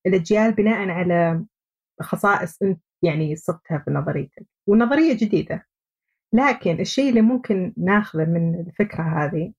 الأجيال 0.07 0.53
بناء 0.53 0.89
على 0.89 1.45
خصائص 2.01 2.63
أنت 2.63 2.81
يعني 3.03 3.37
صدتها 3.37 3.79
في 3.85 3.91
نظريتك. 3.91 4.47
والنظرية 4.69 5.17
جديدة. 5.17 5.67
لكن 6.35 6.81
الشيء 6.81 7.09
اللي 7.09 7.21
ممكن 7.23 7.73
ناخذه 7.77 8.25
من 8.25 8.61
الفكرة 8.61 9.03
هذه 9.03 9.53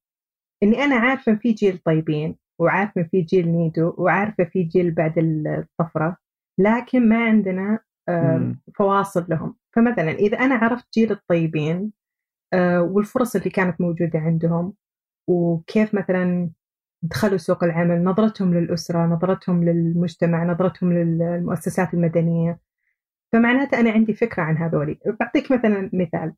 إني 0.64 0.84
أنا 0.84 0.96
عارفة 0.96 1.32
إن 1.32 1.38
في 1.38 1.52
جيل 1.52 1.78
طيبين 1.78 2.36
وعارفة 2.60 3.04
في 3.04 3.22
جيل 3.22 3.48
نيدو 3.50 3.94
وعارفة 3.98 4.44
في 4.44 4.64
جيل 4.64 4.92
بعد 4.92 5.14
الطفرة 5.18 6.18
لكن 6.60 7.10
ما 7.10 7.26
عندنا 7.26 7.80
فواصل 8.76 9.26
لهم. 9.30 9.56
فمثلا 9.76 10.12
إذا 10.12 10.38
أنا 10.40 10.56
عرفت 10.56 10.94
جيل 10.94 11.12
الطيبين 11.12 11.92
آه، 12.54 12.82
والفرص 12.82 13.36
اللي 13.36 13.50
كانت 13.50 13.82
موجودة 13.82 14.20
عندهم 14.20 14.74
وكيف 15.28 15.94
مثلا 15.96 16.50
دخلوا 17.04 17.38
سوق 17.38 17.64
العمل 17.64 18.04
نظرتهم 18.04 18.54
للأسرة 18.54 19.06
نظرتهم 19.06 19.64
للمجتمع 19.64 20.44
نظرتهم 20.44 20.94
للمؤسسات 20.94 21.94
المدنية 21.94 22.60
فمعناته 23.34 23.80
أنا 23.80 23.92
عندي 23.92 24.14
فكرة 24.14 24.44
عن 24.44 24.58
هذولي 24.58 25.00
بعطيك 25.20 25.52
مثلا 25.52 25.90
مثال. 25.94 26.34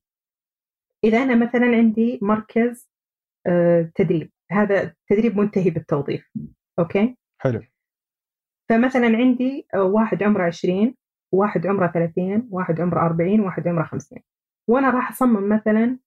إذا 1.06 1.24
أنا 1.24 1.36
مثلا 1.36 1.66
عندي 1.66 2.20
مركز 2.22 2.90
آه، 3.48 3.92
تدريب. 3.96 4.32
هذا 4.52 4.94
تدريب 5.10 5.38
منتهي 5.38 5.70
بالتوظيف. 5.70 6.32
أوكي؟ 6.80 7.18
حلو. 7.42 7.62
فمثلا 8.70 9.08
عندي 9.18 9.68
واحد 9.76 10.24
عمره 10.24 10.44
20 10.44 10.96
واحد 11.34 11.68
عمره 11.68 11.88
30 11.88 12.48
واحد 12.52 12.82
عمره 12.82 13.06
40 13.06 13.40
واحد 13.40 13.68
عمره 13.68 13.84
50 13.84 14.20
وأنا 14.70 14.90
راح 14.90 15.12
أصمم 15.12 15.50
مثلا 15.50 16.00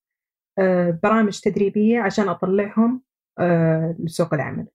آه، 0.59 0.99
برامج 1.02 1.40
تدريبية 1.40 2.00
عشان 2.00 2.28
أطلعهم 2.28 3.02
آه، 3.38 3.97
لسوق 3.99 4.35
العمل. 4.35 4.67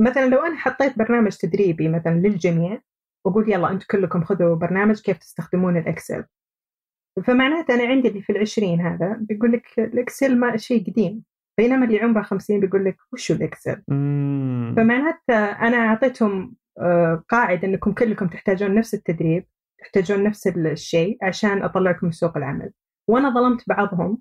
مثلا 0.00 0.26
لو 0.26 0.38
أنا 0.38 0.56
حطيت 0.56 0.98
برنامج 0.98 1.36
تدريبي 1.36 1.88
مثلا 1.88 2.14
للجميع 2.14 2.80
وأقول 3.26 3.52
يلا 3.52 3.70
أنتم 3.70 3.86
كلكم 3.90 4.24
خذوا 4.24 4.56
برنامج 4.56 5.00
كيف 5.00 5.18
تستخدمون 5.18 5.76
الإكسل؟ 5.76 6.24
فمعناته 7.26 7.74
أنا 7.74 7.84
عندي 7.84 8.08
اللي 8.08 8.22
في 8.22 8.32
العشرين 8.32 8.80
هذا 8.80 9.16
بيقول 9.20 9.52
لك 9.52 9.66
الإكسل 9.78 10.38
ما 10.38 10.56
شيء 10.56 10.90
قديم 10.90 11.22
بينما 11.58 11.86
اللي 11.86 12.00
عمره 12.00 12.22
50 12.22 12.60
بيقول 12.60 12.84
لك 12.84 12.96
وشو 13.12 13.34
الإكسل؟ 13.34 13.82
فمعناته 14.76 15.44
أنا 15.44 15.76
أعطيتهم 15.76 16.54
آه، 16.78 17.24
قاعدة 17.28 17.68
أنكم 17.68 17.92
كلكم 17.92 18.28
تحتاجون 18.28 18.74
نفس 18.74 18.94
التدريب 18.94 19.46
تحتاجون 19.78 20.24
نفس 20.24 20.46
الشيء 20.46 21.18
عشان 21.22 21.62
أطلعكم 21.62 22.06
من 22.06 22.12
سوق 22.12 22.36
العمل. 22.36 22.72
وأنا 23.08 23.30
ظلمت 23.30 23.68
بعضهم 23.68 24.18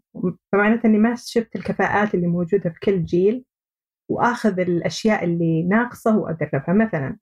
فمعناته 0.51 0.87
أني 0.87 0.97
ما 0.97 1.15
شفت 1.17 1.55
الكفاءات 1.55 2.15
اللي 2.15 2.27
موجودة 2.27 2.69
في 2.69 2.79
كل 2.79 3.03
جيل 3.03 3.45
وآخذ 4.09 4.59
الأشياء 4.59 5.23
اللي 5.23 5.63
ناقصة 5.63 6.17
وأدربها. 6.17 6.73
مثلا 6.73 7.17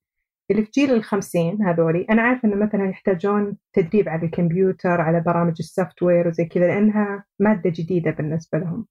اللي 0.52 0.66
في 0.66 0.72
جيل 0.74 0.92
الخمسين 0.92 1.62
هذولي 1.64 2.06
أنا 2.10 2.22
عارفة 2.22 2.48
إنه 2.48 2.56
مثلا 2.56 2.90
يحتاجون 2.90 3.58
تدريب 3.74 4.10
على 4.10 4.26
الكمبيوتر 4.26 5.02
على 5.02 5.20
برامج 5.22 5.56
السوفت 5.60 6.04
وير 6.04 6.28
وزي 6.28 6.46
كذا 6.46 6.68
لأنها 6.68 7.26
مادة 7.40 7.70
جديدة 7.70 8.12
بالنسبة 8.12 8.58
لهم. 8.58 8.88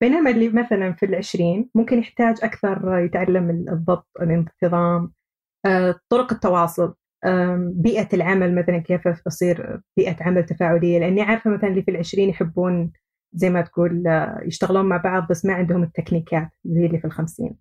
بينما 0.00 0.30
اللي 0.30 0.48
مثلا 0.48 0.92
في 0.92 1.06
العشرين 1.06 1.70
ممكن 1.74 1.98
يحتاج 1.98 2.36
أكثر 2.42 2.98
يتعلم 2.98 3.50
الضبط 3.50 4.08
الانتظام 4.20 5.12
آه، 5.66 5.94
طرق 6.08 6.32
التواصل 6.32 6.94
بيئة 7.56 8.08
العمل 8.12 8.54
مثلا 8.54 8.78
كيف 8.78 9.08
تصير 9.08 9.80
بيئة 9.96 10.16
عمل 10.24 10.46
تفاعلية. 10.46 10.98
لأني 10.98 11.22
عارفة 11.22 11.50
مثلا 11.50 11.68
اللي 11.68 11.82
في 11.82 11.90
العشرين 11.90 12.28
يحبون 12.28 12.92
زي 13.32 13.50
ما 13.50 13.60
تقول 13.60 14.06
آه، 14.06 14.40
يشتغلون 14.44 14.86
مع 14.86 14.96
بعض 14.96 15.28
بس 15.30 15.44
ما 15.44 15.54
عندهم 15.54 15.82
التكنيكات 15.82 16.48
زي 16.64 16.86
اللي 16.86 16.98
في 16.98 17.04
الخمسين. 17.04 17.56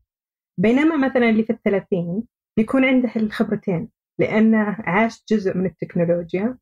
بينما 0.59 1.07
مثلا 1.07 1.29
اللي 1.29 1.43
في 1.43 1.53
الثلاثين 1.53 2.23
بيكون 2.57 2.85
عنده 2.85 3.11
الخبرتين 3.15 3.89
لأنه 4.19 4.77
عاش 4.79 5.23
جزء 5.29 5.57
من 5.57 5.65
التكنولوجيا 5.65 6.57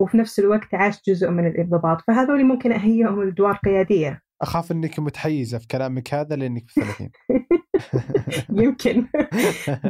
وفي 0.00 0.16
نفس 0.16 0.38
الوقت 0.38 0.74
عاش 0.74 1.02
جزء 1.08 1.30
من 1.30 1.46
الانضباط. 1.46 2.00
فهذول 2.00 2.44
ممكن 2.44 2.72
أهيئهم 2.72 3.22
لأدوار 3.22 3.56
قيادية. 3.56 4.22
أخاف 4.42 4.72
أنك 4.72 4.98
متحيزة 4.98 5.58
في 5.58 5.66
كلامك 5.66 6.14
هذا 6.14 6.36
لأنك 6.36 6.70
في 6.70 6.80
الثلاثين. 6.80 7.10
يمكن. 8.64 9.06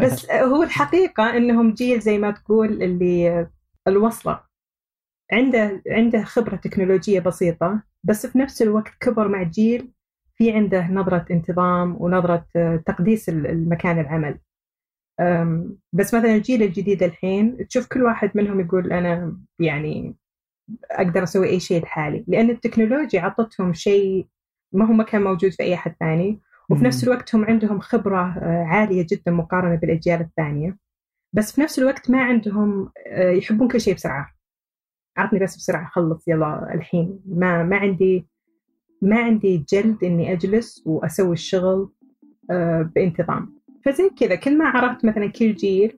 بس 0.02 0.30
هو 0.30 0.62
الحقيقة 0.62 1.36
أنهم 1.36 1.74
جيل 1.74 2.00
زي 2.00 2.18
ما 2.18 2.30
تقول 2.30 2.82
اللي 2.82 3.48
الوصلة. 3.88 4.40
عنده 5.32 5.82
عنده 5.88 6.24
خبرة 6.24 6.56
تكنولوجية 6.56 7.20
بسيطة 7.20 7.82
بس 8.04 8.26
في 8.26 8.38
نفس 8.38 8.62
الوقت 8.62 8.92
كبر 9.00 9.28
مع 9.28 9.42
جيل 9.42 9.92
في 10.34 10.52
عنده 10.52 10.86
نظرة 10.90 11.26
انتظام 11.30 11.96
ونظرة 12.02 12.46
تقديس 12.86 13.28
المكان 13.28 13.98
العمل. 13.98 14.38
بس 15.92 16.14
مثلا 16.14 16.34
الجيل 16.34 16.62
الجديد 16.62 17.02
الحين 17.02 17.66
تشوف 17.68 17.86
كل 17.86 18.02
واحد 18.02 18.30
منهم 18.34 18.60
يقول 18.60 18.92
أنا 18.92 19.36
يعني 19.58 20.16
أقدر 20.90 21.22
أسوي 21.22 21.48
أي 21.48 21.60
شيء 21.60 21.82
لحالي 21.82 22.24
لأن 22.28 22.50
التكنولوجيا 22.50 23.20
عطتهم 23.20 23.72
شيء 23.72 24.26
ما 24.72 24.84
هو 24.86 24.92
ما 24.92 25.04
كان 25.04 25.22
موجود 25.22 25.50
في 25.50 25.62
أي 25.62 25.74
أحد 25.74 25.94
ثاني 26.00 26.40
وفي 26.70 26.84
نفس 26.84 27.04
الوقت 27.04 27.34
هم 27.34 27.44
عندهم 27.44 27.80
خبرة 27.80 28.38
آه، 28.38 28.64
عالية 28.64 29.06
جدا 29.10 29.30
مقارنة 29.32 29.74
بالأجيال 29.76 30.20
الثانية 30.20 30.78
بس 31.32 31.52
في 31.52 31.60
نفس 31.60 31.78
الوقت 31.78 32.10
ما 32.10 32.22
عندهم 32.24 32.90
آه، 33.06 33.30
يحبون 33.30 33.68
كل 33.68 33.80
شيء 33.80 33.94
بسرعة. 33.94 34.32
عطني 35.16 35.38
بس 35.38 35.56
بسرعة 35.56 35.88
خلص 35.88 36.28
يلا 36.28 36.74
الحين. 36.74 37.20
ما 37.26 37.62
ما 37.62 37.76
عندي 37.76 38.26
ما 39.02 39.18
عندي 39.18 39.64
جلد 39.72 40.04
إني 40.04 40.32
أجلس 40.32 40.82
وأسوي 40.86 41.32
الشغل 41.32 41.92
آه، 42.50 42.90
بانتظام. 42.94 43.61
فزي 43.84 44.10
كذا 44.20 44.34
كل 44.34 44.58
ما 44.58 44.64
عرفت 44.64 45.04
مثلا 45.04 45.26
كل 45.26 45.54
جيل 45.54 45.92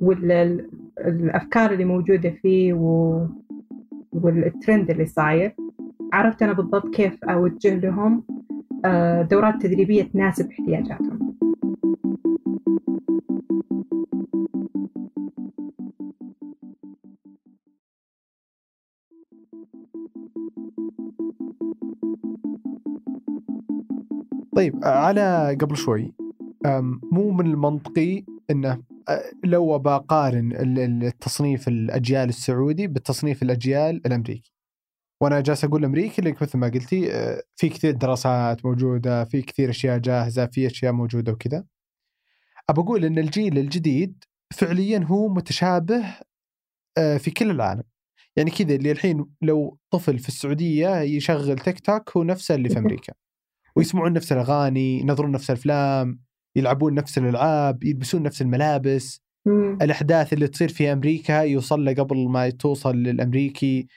والأفكار 0.00 1.72
اللي 1.72 1.84
موجودة 1.84 2.30
فيه 2.30 2.72
والترند 4.12 4.90
اللي 4.90 5.06
صاير 5.06 5.54
عرفت 6.12 6.42
أنا 6.42 6.52
بالضبط 6.52 6.94
كيف 6.94 7.24
أوجه 7.24 7.74
لهم 7.74 8.24
آه، 8.84 9.22
دورات 9.22 9.62
تدريبية 9.62 10.02
تناسب 10.02 10.50
احتياجاتهم 10.50 11.38
طيب 24.56 24.74
على 24.82 25.56
قبل 25.60 25.76
شوي 25.76 26.17
مو 27.12 27.30
من 27.30 27.46
المنطقي 27.46 28.24
إنه 28.50 28.82
لو 29.44 29.78
بقارن 29.78 30.52
التصنيف 31.02 31.68
الأجيال 31.68 32.28
السعودي 32.28 32.86
بالتصنيف 32.86 33.42
الأجيال 33.42 34.06
الأمريكي. 34.06 34.52
وأنا 35.20 35.40
جالس 35.40 35.64
أقول 35.64 35.84
أمريكي 35.84 36.22
لك 36.22 36.42
مثل 36.42 36.58
ما 36.58 36.68
قلتي 36.68 37.10
في 37.56 37.68
كثير 37.68 37.92
دراسات 37.92 38.66
موجودة 38.66 39.24
في 39.24 39.42
كثير 39.42 39.70
أشياء 39.70 39.98
جاهزة 39.98 40.46
في 40.46 40.66
أشياء 40.66 40.92
موجودة 40.92 41.32
وكذا. 41.32 41.64
أبى 42.68 42.80
أقول 42.80 43.04
إن 43.04 43.18
الجيل 43.18 43.58
الجديد 43.58 44.24
فعليا 44.54 44.98
هو 44.98 45.28
متشابه 45.28 46.04
في 46.96 47.30
كل 47.36 47.50
العالم. 47.50 47.82
يعني 48.36 48.50
كذا 48.50 48.74
اللي 48.74 48.92
الحين 48.92 49.26
لو 49.42 49.78
طفل 49.90 50.18
في 50.18 50.28
السعودية 50.28 51.00
يشغل 51.00 51.58
تيك 51.58 51.80
توك 51.80 52.16
هو 52.16 52.22
نفسه 52.22 52.54
اللي 52.54 52.68
في 52.68 52.78
أمريكا. 52.78 53.12
ويسمعون 53.76 54.12
نفس 54.12 54.32
الأغاني 54.32 55.00
ينظرون 55.00 55.30
نفس 55.30 55.50
الأفلام. 55.50 56.20
يلعبون 56.56 56.94
نفس 56.94 57.18
الألعاب 57.18 57.84
يلبسون 57.84 58.22
نفس 58.22 58.42
الملابس. 58.42 59.20
الأحداث 59.82 60.32
اللي 60.32 60.48
تصير 60.48 60.68
في 60.68 60.92
أمريكا 60.92 61.40
يوصل 61.40 61.84
له 61.84 61.94
قبل 61.94 62.28
ما 62.28 62.50
توصل 62.50 62.96
للأمريكي. 62.96 63.88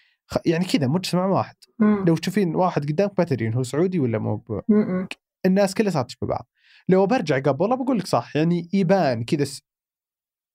يعني 0.46 0.66
كذا 0.66 0.88
مجتمع 0.88 1.26
واحد. 1.26 1.56
مم. 1.80 2.06
لو 2.08 2.16
تشوفين 2.16 2.56
واحد 2.56 2.92
قدامك 2.92 3.12
ما 3.18 3.26
تدرين 3.26 3.54
هو 3.54 3.64
سعودي 3.64 4.00
ولا 4.00 4.20
مو 4.20 4.44
الناس 5.46 5.74
كلها 5.74 5.92
صارت 5.92 6.08
تشبه 6.08 6.28
بعض. 6.28 6.48
لو 6.90 7.06
برجع 7.06 7.40
قبل 7.40 7.78
بقول 7.78 7.98
لك 8.00 8.08
صح 8.08 8.36
يعني 8.36 8.70
يبان 8.74 9.24
كذا 9.24 9.46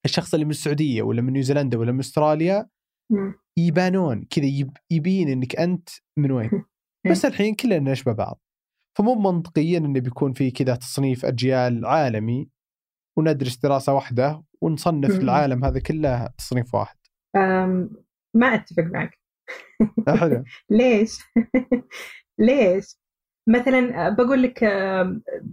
الشخص 0.04 0.34
اللي 0.34 0.44
من 0.44 0.50
السعودية 0.50 1.02
ولا 1.02 1.22
من 1.22 1.32
نيوزيلندا 1.32 1.78
ولا 1.78 1.92
من 1.92 1.98
أستراليا 1.98 2.68
يبانون 3.58 4.24
كذا 4.30 4.44
يب... 4.44 4.76
يبين 4.90 5.28
إنك 5.28 5.56
أنت 5.56 5.88
من 6.18 6.32
وين. 6.32 6.50
بس 7.10 7.24
الحين 7.24 7.54
كلنا 7.54 7.92
نشبه 7.92 8.12
بعض. 8.12 8.40
فمو 8.96 9.14
منطقيا 9.14 9.78
إنه 9.78 10.00
بيكون 10.00 10.32
في 10.32 10.50
كذا 10.50 10.74
تصنيف 10.74 11.24
أجيال 11.24 11.86
عالمي 11.86 12.48
وندرس 13.16 13.56
دراسة 13.56 13.94
واحدة 13.94 14.42
ونصنف 14.60 15.20
العالم 15.20 15.64
هذا 15.64 15.80
كله 15.80 16.26
تصنيف 16.38 16.74
واحد. 16.74 16.96
ما 18.34 18.54
أتفق 18.54 18.82
معك. 18.82 19.18
حلو. 20.08 20.44
ليش؟ 20.70 21.18
ليش؟ 22.38 22.98
مثلا 23.48 24.08
بقول 24.08 24.42
لك 24.42 24.64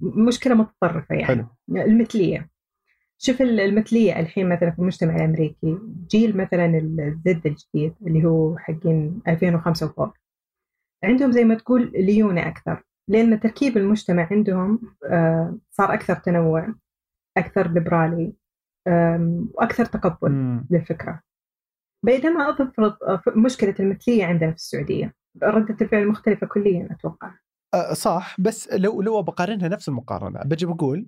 مشكلة 0.01 0.55
متطرفة 0.55 1.15
يعني. 1.15 1.25
حلو. 1.25 1.47
المثلية. 1.69 2.49
شوف 3.17 3.41
المثلية 3.41 4.19
الحين 4.19 4.49
مثلا 4.49 4.71
في 4.71 4.79
المجتمع 4.79 5.15
الأمريكي 5.15 5.77
جيل 6.11 6.37
مثلا 6.37 6.65
الزد 6.77 7.47
الجديد 7.47 7.95
اللي 8.07 8.25
هو 8.25 8.57
حقين 8.57 9.21
2005 9.27 9.85
وفوق. 9.85 10.13
عندهم 11.03 11.31
زي 11.31 11.43
ما 11.43 11.55
تقول 11.55 11.91
ليونة 11.95 12.47
أكثر. 12.47 12.83
لأن 13.09 13.39
تركيب 13.39 13.77
المجتمع 13.77 14.27
عندهم 14.31 14.95
آه، 15.05 15.57
صار 15.71 15.93
أكثر 15.93 16.15
تنوع 16.15 16.73
أكثر 17.37 17.71
ليبرالي 17.71 18.33
وأكثر 19.53 19.85
تقبل 19.85 20.61
للفكرة. 20.69 21.21
بينما 22.05 22.49
أفرض 22.49 22.95
مشكلة 23.37 23.75
المثلية 23.79 24.25
عندنا 24.25 24.49
في 24.49 24.55
السعودية. 24.55 25.13
ردة 25.43 25.77
الفعل 25.81 26.07
مختلفة 26.07 26.47
كليا 26.47 26.87
أتوقع. 26.91 27.31
أه 27.73 27.93
صح. 27.93 28.41
بس 28.41 28.73
لو 28.73 29.01
لو 29.01 29.21
بقارنها 29.21 29.67
نفس 29.67 29.89
المقارنة 29.89 30.39
بجي 30.39 30.65
بقول 30.65 31.07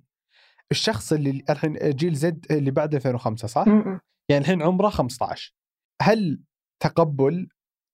الشخص 0.71 1.13
اللي 1.13 1.43
الحين 1.49 1.73
جيل 1.83 2.13
زد 2.13 2.45
اللي 2.51 2.71
بعد 2.71 2.95
2005 2.95 3.47
صح؟ 3.47 3.67
م-م. 3.67 3.99
يعني 4.29 4.41
الحين 4.41 4.61
عمره 4.61 4.89
15 4.89 5.53
هل 6.01 6.41
تقبل 6.83 7.47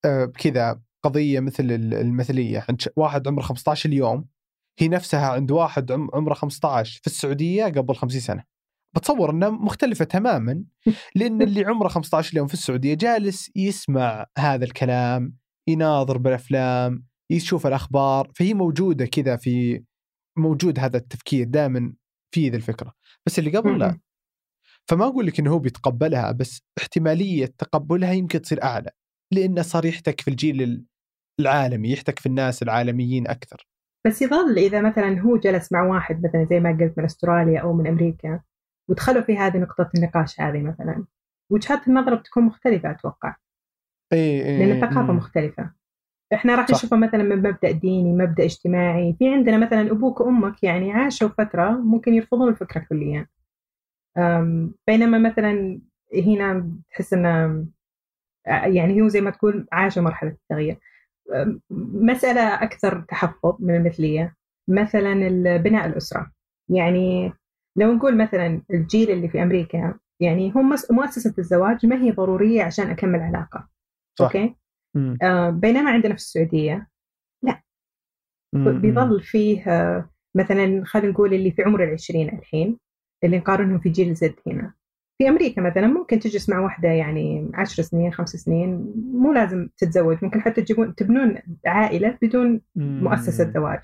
آه 0.05 0.25
كذا 0.25 0.81
قضية 1.03 1.39
مثل 1.39 1.63
المثلية. 1.93 2.65
عند 2.69 2.81
واحد 2.95 3.27
عمره 3.27 3.41
15 3.41 3.89
اليوم 3.89 4.25
هي 4.79 4.87
نفسها 4.87 5.27
عند 5.27 5.51
واحد 5.51 5.91
عمره 5.91 6.33
15 6.33 6.99
في 7.01 7.07
السعودية 7.07 7.65
قبل 7.65 7.95
50 7.95 8.21
سنة. 8.21 8.43
بتصور 8.95 9.31
إنها 9.31 9.49
مختلفة 9.49 10.05
تماما 10.05 10.63
لأن 11.15 11.41
اللي 11.41 11.65
عمره 11.65 11.87
15 11.87 12.37
يوم 12.37 12.47
في 12.47 12.53
السعودية 12.53 12.93
جالس 12.93 13.51
يسمع 13.55 14.25
هذا 14.37 14.65
الكلام 14.65 15.37
يناظر 15.67 16.17
بالأفلام 16.17 17.05
يشوف 17.31 17.67
الأخبار 17.67 18.31
فهي 18.35 18.53
موجودة 18.53 19.05
كذا 19.05 19.35
في 19.35 19.83
موجود 20.37 20.79
هذا 20.79 20.97
التفكير 20.97 21.47
دائما 21.47 21.93
في 22.35 22.49
ذي 22.49 22.57
الفكرة. 22.57 22.93
بس 23.25 23.39
اللي 23.39 23.57
قبل 23.57 23.79
لا. 23.79 23.99
فما 24.87 25.05
أقول 25.05 25.25
لك 25.25 25.39
إنه 25.39 25.51
هو 25.51 25.59
بيتقبلها 25.59 26.31
بس 26.31 26.61
احتمالية 26.77 27.45
تقبلها 27.45 28.11
يمكن 28.11 28.41
تصير 28.41 28.63
أعلى 28.63 28.91
لأنه 29.33 29.61
صار 29.61 29.85
يحتك 29.85 30.21
في 30.21 30.27
الجيل 30.27 30.85
العالمي 31.41 31.91
يحتك 31.91 32.19
في 32.19 32.25
الناس 32.25 32.63
العالميين 32.63 33.27
أكثر. 33.27 33.67
بس 34.07 34.21
يظل 34.21 34.57
إذا 34.57 34.81
مثلا 34.81 35.19
هو 35.19 35.37
جلس 35.37 35.71
مع 35.71 35.83
واحد 35.83 36.23
مثلا 36.25 36.47
زي 36.49 36.59
ما 36.59 36.77
قلت 36.81 36.97
من 36.97 37.05
أستراليا 37.05 37.59
أو 37.59 37.73
من 37.73 37.87
أمريكا 37.87 38.39
ودخلوا 38.89 39.21
في 39.21 39.37
هذه 39.37 39.57
نقطة 39.57 39.89
النقاش 39.95 40.41
هذه 40.41 40.61
مثلا 40.61 41.05
وجهات 41.51 41.87
النظر 41.87 42.15
بتكون 42.15 42.43
مختلفة 42.43 42.91
أتوقع. 42.91 43.35
إي 44.13 44.45
إي 44.45 44.57
لأن 44.57 44.71
الثقافة 44.71 45.13
مختلفة. 45.13 45.71
إحنا 46.33 46.55
راح 46.55 46.69
نشوفها 46.69 46.99
مثلا 46.99 47.23
من 47.23 47.37
مبدأ 47.37 47.71
ديني 47.71 48.13
مبدأ 48.13 48.45
اجتماعي. 48.45 49.15
في 49.19 49.33
عندنا 49.33 49.57
مثلا 49.57 49.91
أبوك 49.91 50.21
وأمك 50.21 50.63
يعني 50.63 50.91
عاشوا 50.91 51.27
فترة 51.27 51.69
ممكن 51.69 52.13
يرفضون 52.13 52.49
الفكرة 52.49 52.85
كليا. 52.89 53.27
بينما 54.87 55.17
مثلا 55.17 55.81
هنا 56.25 56.71
تحس 56.91 57.13
إنه 57.13 57.65
يعني 58.45 59.01
هو 59.01 59.07
زي 59.07 59.21
ما 59.21 59.29
تقول 59.29 59.67
عاشوا 59.71 60.03
مرحلة 60.03 60.29
التغيير. 60.29 60.79
مسألة 61.93 62.63
أكثر 62.63 63.01
تحفظ 63.01 63.55
من 63.59 63.75
المثلية 63.75 64.35
مثلا 64.69 65.13
بناء 65.57 65.87
الأسرة. 65.87 66.31
يعني 66.69 67.33
لو 67.77 67.93
نقول 67.93 68.17
مثلا 68.17 68.61
الجيل 68.71 69.11
اللي 69.11 69.29
في 69.29 69.43
أمريكا 69.43 69.99
يعني 70.19 70.51
هم 70.51 70.75
مؤسسة 70.91 71.33
الزواج 71.39 71.85
ما 71.85 72.01
هي 72.03 72.11
ضرورية 72.11 72.63
عشان 72.63 72.87
أكمل 72.89 73.19
علاقة. 73.19 73.67
صح. 74.19 74.25
أوكي؟ 74.25 74.55
آه 75.23 75.49
بينما 75.49 75.91
عندنا 75.91 76.13
في 76.13 76.19
السعودية 76.19 76.87
لا. 77.43 77.61
بيظل 78.53 79.21
فيه 79.21 79.63
آه 79.71 80.09
مثلا 80.35 80.85
خلينا 80.85 81.11
نقول 81.11 81.33
اللي 81.33 81.51
في 81.51 81.61
عمر 81.63 81.83
العشرين 81.83 82.29
الحين 82.29 82.77
اللي 83.23 83.37
نقارنهم 83.37 83.79
في 83.79 83.89
جيل 83.89 84.13
زد 84.13 84.35
هنا. 84.47 84.73
في 85.21 85.29
أمريكا 85.29 85.61
مثلا 85.61 85.87
ممكن 85.87 86.19
تجلس 86.19 86.49
مع 86.49 86.59
واحدة 86.59 86.89
يعني 86.89 87.51
عشر 87.53 87.83
سنين 87.83 88.13
خمس 88.13 88.29
سنين 88.29 88.93
مو 89.13 89.33
لازم 89.33 89.69
تتزوج 89.77 90.17
ممكن 90.21 90.41
حتى 90.41 90.61
تجيبون 90.61 90.95
تبنون 90.95 91.37
عائلة 91.65 92.17
بدون 92.21 92.61
مؤسسة 92.75 93.51
زواج. 93.51 93.79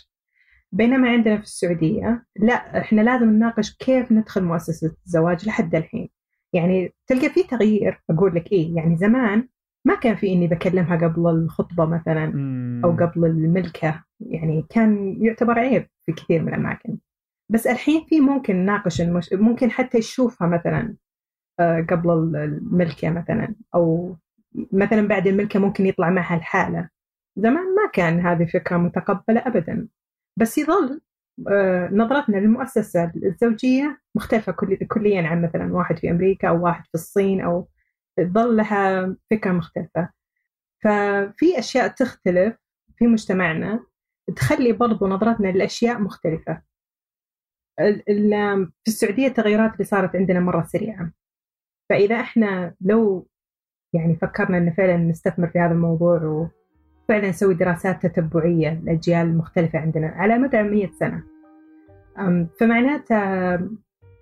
بينما 0.72 1.10
عندنا 1.10 1.38
في 1.38 1.44
السعودية 1.44 2.26
لا 2.36 2.78
إحنا 2.82 3.02
لازم 3.02 3.30
نناقش 3.30 3.76
كيف 3.76 4.12
ندخل 4.12 4.44
مؤسسة 4.44 4.96
الزواج 5.06 5.48
لحد 5.48 5.76
الحين. 5.76 6.10
يعني 6.54 6.94
تلقى 7.08 7.30
في 7.30 7.44
تغيير. 7.44 8.04
أقول 8.10 8.36
لك 8.36 8.52
إيه 8.52 8.76
يعني 8.76 8.98
زمان 8.98 9.48
ما 9.86 9.96
كان 9.96 10.16
في 10.16 10.34
إني 10.34 10.48
بكلمها 10.48 11.08
قبل 11.08 11.30
الخطبة 11.30 11.86
مثلا 11.86 12.34
أو 12.84 12.92
قبل 12.92 13.26
الملكة. 13.26 14.04
يعني 14.20 14.66
كان 14.70 15.18
يعتبر 15.22 15.60
عيب 15.60 15.88
في 16.06 16.12
كثير 16.12 16.42
من 16.42 16.48
الأماكن. 16.48 16.98
بس 17.50 17.68
الحين 17.68 18.06
في 18.10 18.20
ممكن 18.20 18.56
نناقش 18.56 19.02
المش... 19.02 19.34
ممكن 19.34 19.72
حتى 19.72 19.98
يشوفها 19.98 20.48
مثلا. 20.48 20.96
قبل 21.60 22.36
الملكة 22.36 23.10
مثلا 23.10 23.56
أو 23.76 24.16
مثلا 24.72 25.08
بعد 25.08 25.28
الملكة 25.28 25.60
ممكن 25.60 25.86
يطلع 25.86 26.10
معها 26.10 26.36
الحالة. 26.36 26.90
زمان 27.36 27.76
ما 27.76 27.90
كان 27.94 28.20
هذه 28.20 28.46
فكرة 28.46 28.78
متقبلة 28.78 29.48
أبدا. 29.48 29.88
بس 30.38 30.58
يظل 30.58 31.02
آه، 31.48 31.90
نظرتنا 31.94 32.38
للمؤسسة 32.38 33.12
الزوجية 33.16 34.02
مختلفة 34.16 34.52
كليا 34.88 35.28
عن 35.28 35.42
مثلا 35.42 35.74
واحد 35.74 36.00
في 36.00 36.12
أمريكا 36.12 36.50
أو 36.50 36.64
واحد 36.66 36.84
في 36.84 36.96
الصين 36.96 37.42
أو 37.42 37.68
ظل 38.22 38.58
لها 38.58 39.16
فكرة 39.32 39.52
مختلفة. 39.52 40.10
ففي 40.84 41.60
أشياء 41.60 41.88
تختلف 41.88 42.56
في 42.98 43.08
مجتمعنا 43.08 43.86
تخلي 44.36 44.74
برضو 44.74 45.08
نظرتنا 45.08 45.48
للأشياء 45.48 46.00
مختلفة. 46.02 46.62
في 47.78 48.88
السعودية 48.88 49.28
التغيرات 49.28 49.74
اللي 49.74 49.84
صارت 49.84 50.16
عندنا 50.16 50.40
مرة 50.40 50.64
سريعة. 50.64 51.12
فإذا 51.90 52.16
إحنا 52.16 52.74
لو 52.82 53.28
يعني 53.94 54.16
فكرنا 54.16 54.58
أن 54.58 54.72
فعلا 54.72 54.98
نستثمر 54.98 55.48
في 55.48 55.60
هذا 55.60 55.72
الموضوع 55.72 56.24
وفعلا 56.24 57.30
نسوي 57.30 57.54
دراسات 57.54 58.06
تتبعية 58.06 58.70
للأجيال 58.70 59.28
المختلفة 59.28 59.80
عندنا 59.80 60.08
على 60.08 60.38
مدى 60.38 60.64
100 60.64 60.90
سنة 61.00 61.24
فمعناته 62.60 63.16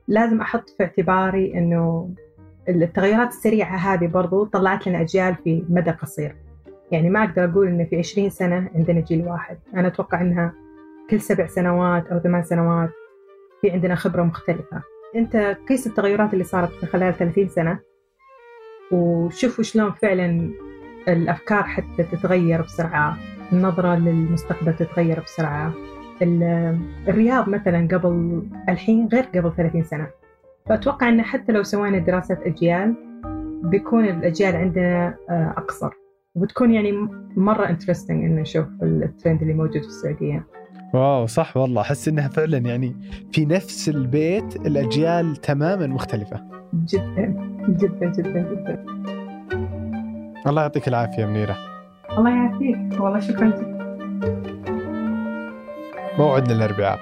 لازم 0.08 0.42
أحط 0.42 0.70
في 0.70 0.84
اعتباري 0.84 1.54
أنه 1.54 2.14
التغيرات 2.70 3.28
السريعة 3.28 3.76
هذه 3.76 4.08
برضو 4.08 4.46
طلعت 4.46 4.88
لنا 4.88 5.02
أجيال 5.02 5.36
في 5.36 5.66
مدى 5.70 5.92
قصير. 5.92 6.36
يعني 6.92 7.10
ما 7.10 7.24
أقدر 7.24 7.46
أقول 7.46 7.68
أن 7.68 7.86
في 7.86 7.98
20 7.98 8.30
سنة 8.30 8.70
عندنا 8.76 9.00
جيل 9.00 9.28
واحد. 9.28 9.58
أنا 9.74 9.88
أتوقع 9.88 10.22
أنها 10.22 10.54
كل 11.10 11.22
سبع 11.22 11.48
سنوات 11.48 12.08
أو 12.08 12.20
ثمان 12.20 12.44
سنوات 12.44 12.90
في 13.62 13.72
عندنا 13.72 13.96
خبرة 13.96 14.24
مختلفة. 14.24 14.84
أنت 15.16 15.58
قيس 15.70 15.88
التغيرات 15.88 16.34
اللي 16.34 16.44
صارت 16.44 16.72
في 16.72 16.86
خلال 16.86 17.18
30 17.18 17.48
سنة؟ 17.48 17.80
وشوفوا 18.92 19.64
شلون 19.64 19.92
فعلا 19.92 20.50
الأفكار 21.08 21.64
حتى 21.64 22.04
تتغير 22.04 22.62
بسرعة 22.62 23.18
النظرة 23.54 23.96
للمستقبل 23.96 24.74
تتغير 24.76 25.20
بسرعة. 25.20 25.74
الرياض 26.22 27.50
مثلا 27.50 27.88
قبل 27.92 28.44
الحين 28.70 29.10
غير 29.14 29.24
قبل 29.24 29.54
30 29.58 29.84
سنة. 29.84 30.08
فأتوقع 30.66 31.10
أن 31.10 31.22
حتى 31.22 31.52
لو 31.52 31.64
سوينا 31.64 32.00
دراسة 32.00 32.38
أجيال 32.42 32.96
بيكون 33.64 34.06
الأجيال 34.06 34.56
عندنا 34.56 35.16
آه، 35.30 35.54
أقصر. 35.58 35.90
وبتكون 36.36 36.74
يعني 36.74 36.92
مرة 37.36 37.70
interesting 37.70 38.24
إن 38.24 38.36
نشوف 38.36 38.66
الترند 38.84 39.42
اللي 39.42 39.54
موجود 39.54 39.82
في 39.82 39.88
السعودية. 39.88 40.46
wow 40.96 41.26
صح 41.26 41.58
والله. 41.58 41.82
أحس 41.82 42.08
إنها 42.08 42.28
فعلا 42.28 42.58
يعني 42.58 42.96
في 43.32 43.46
نفس 43.46 43.90
البيت 43.90 44.56
الأجيال 44.56 45.36
تماما 45.36 45.88
مختلفة. 45.88 46.42
جدا 46.74 47.36
جدا 47.70 48.12
جدا 48.18 48.40
جدا. 48.40 48.86
الله 50.48 50.62
يعطيك 50.62 50.88
العافية 50.88 51.26
منيرة. 51.26 51.58
الله 52.18 52.30
يعافيك. 52.30 53.02
والله 53.02 53.20
شكرا 53.20 53.48
جدا. 53.48 53.76
موعدنا 56.18 56.56
الأربعاء. 56.56 57.00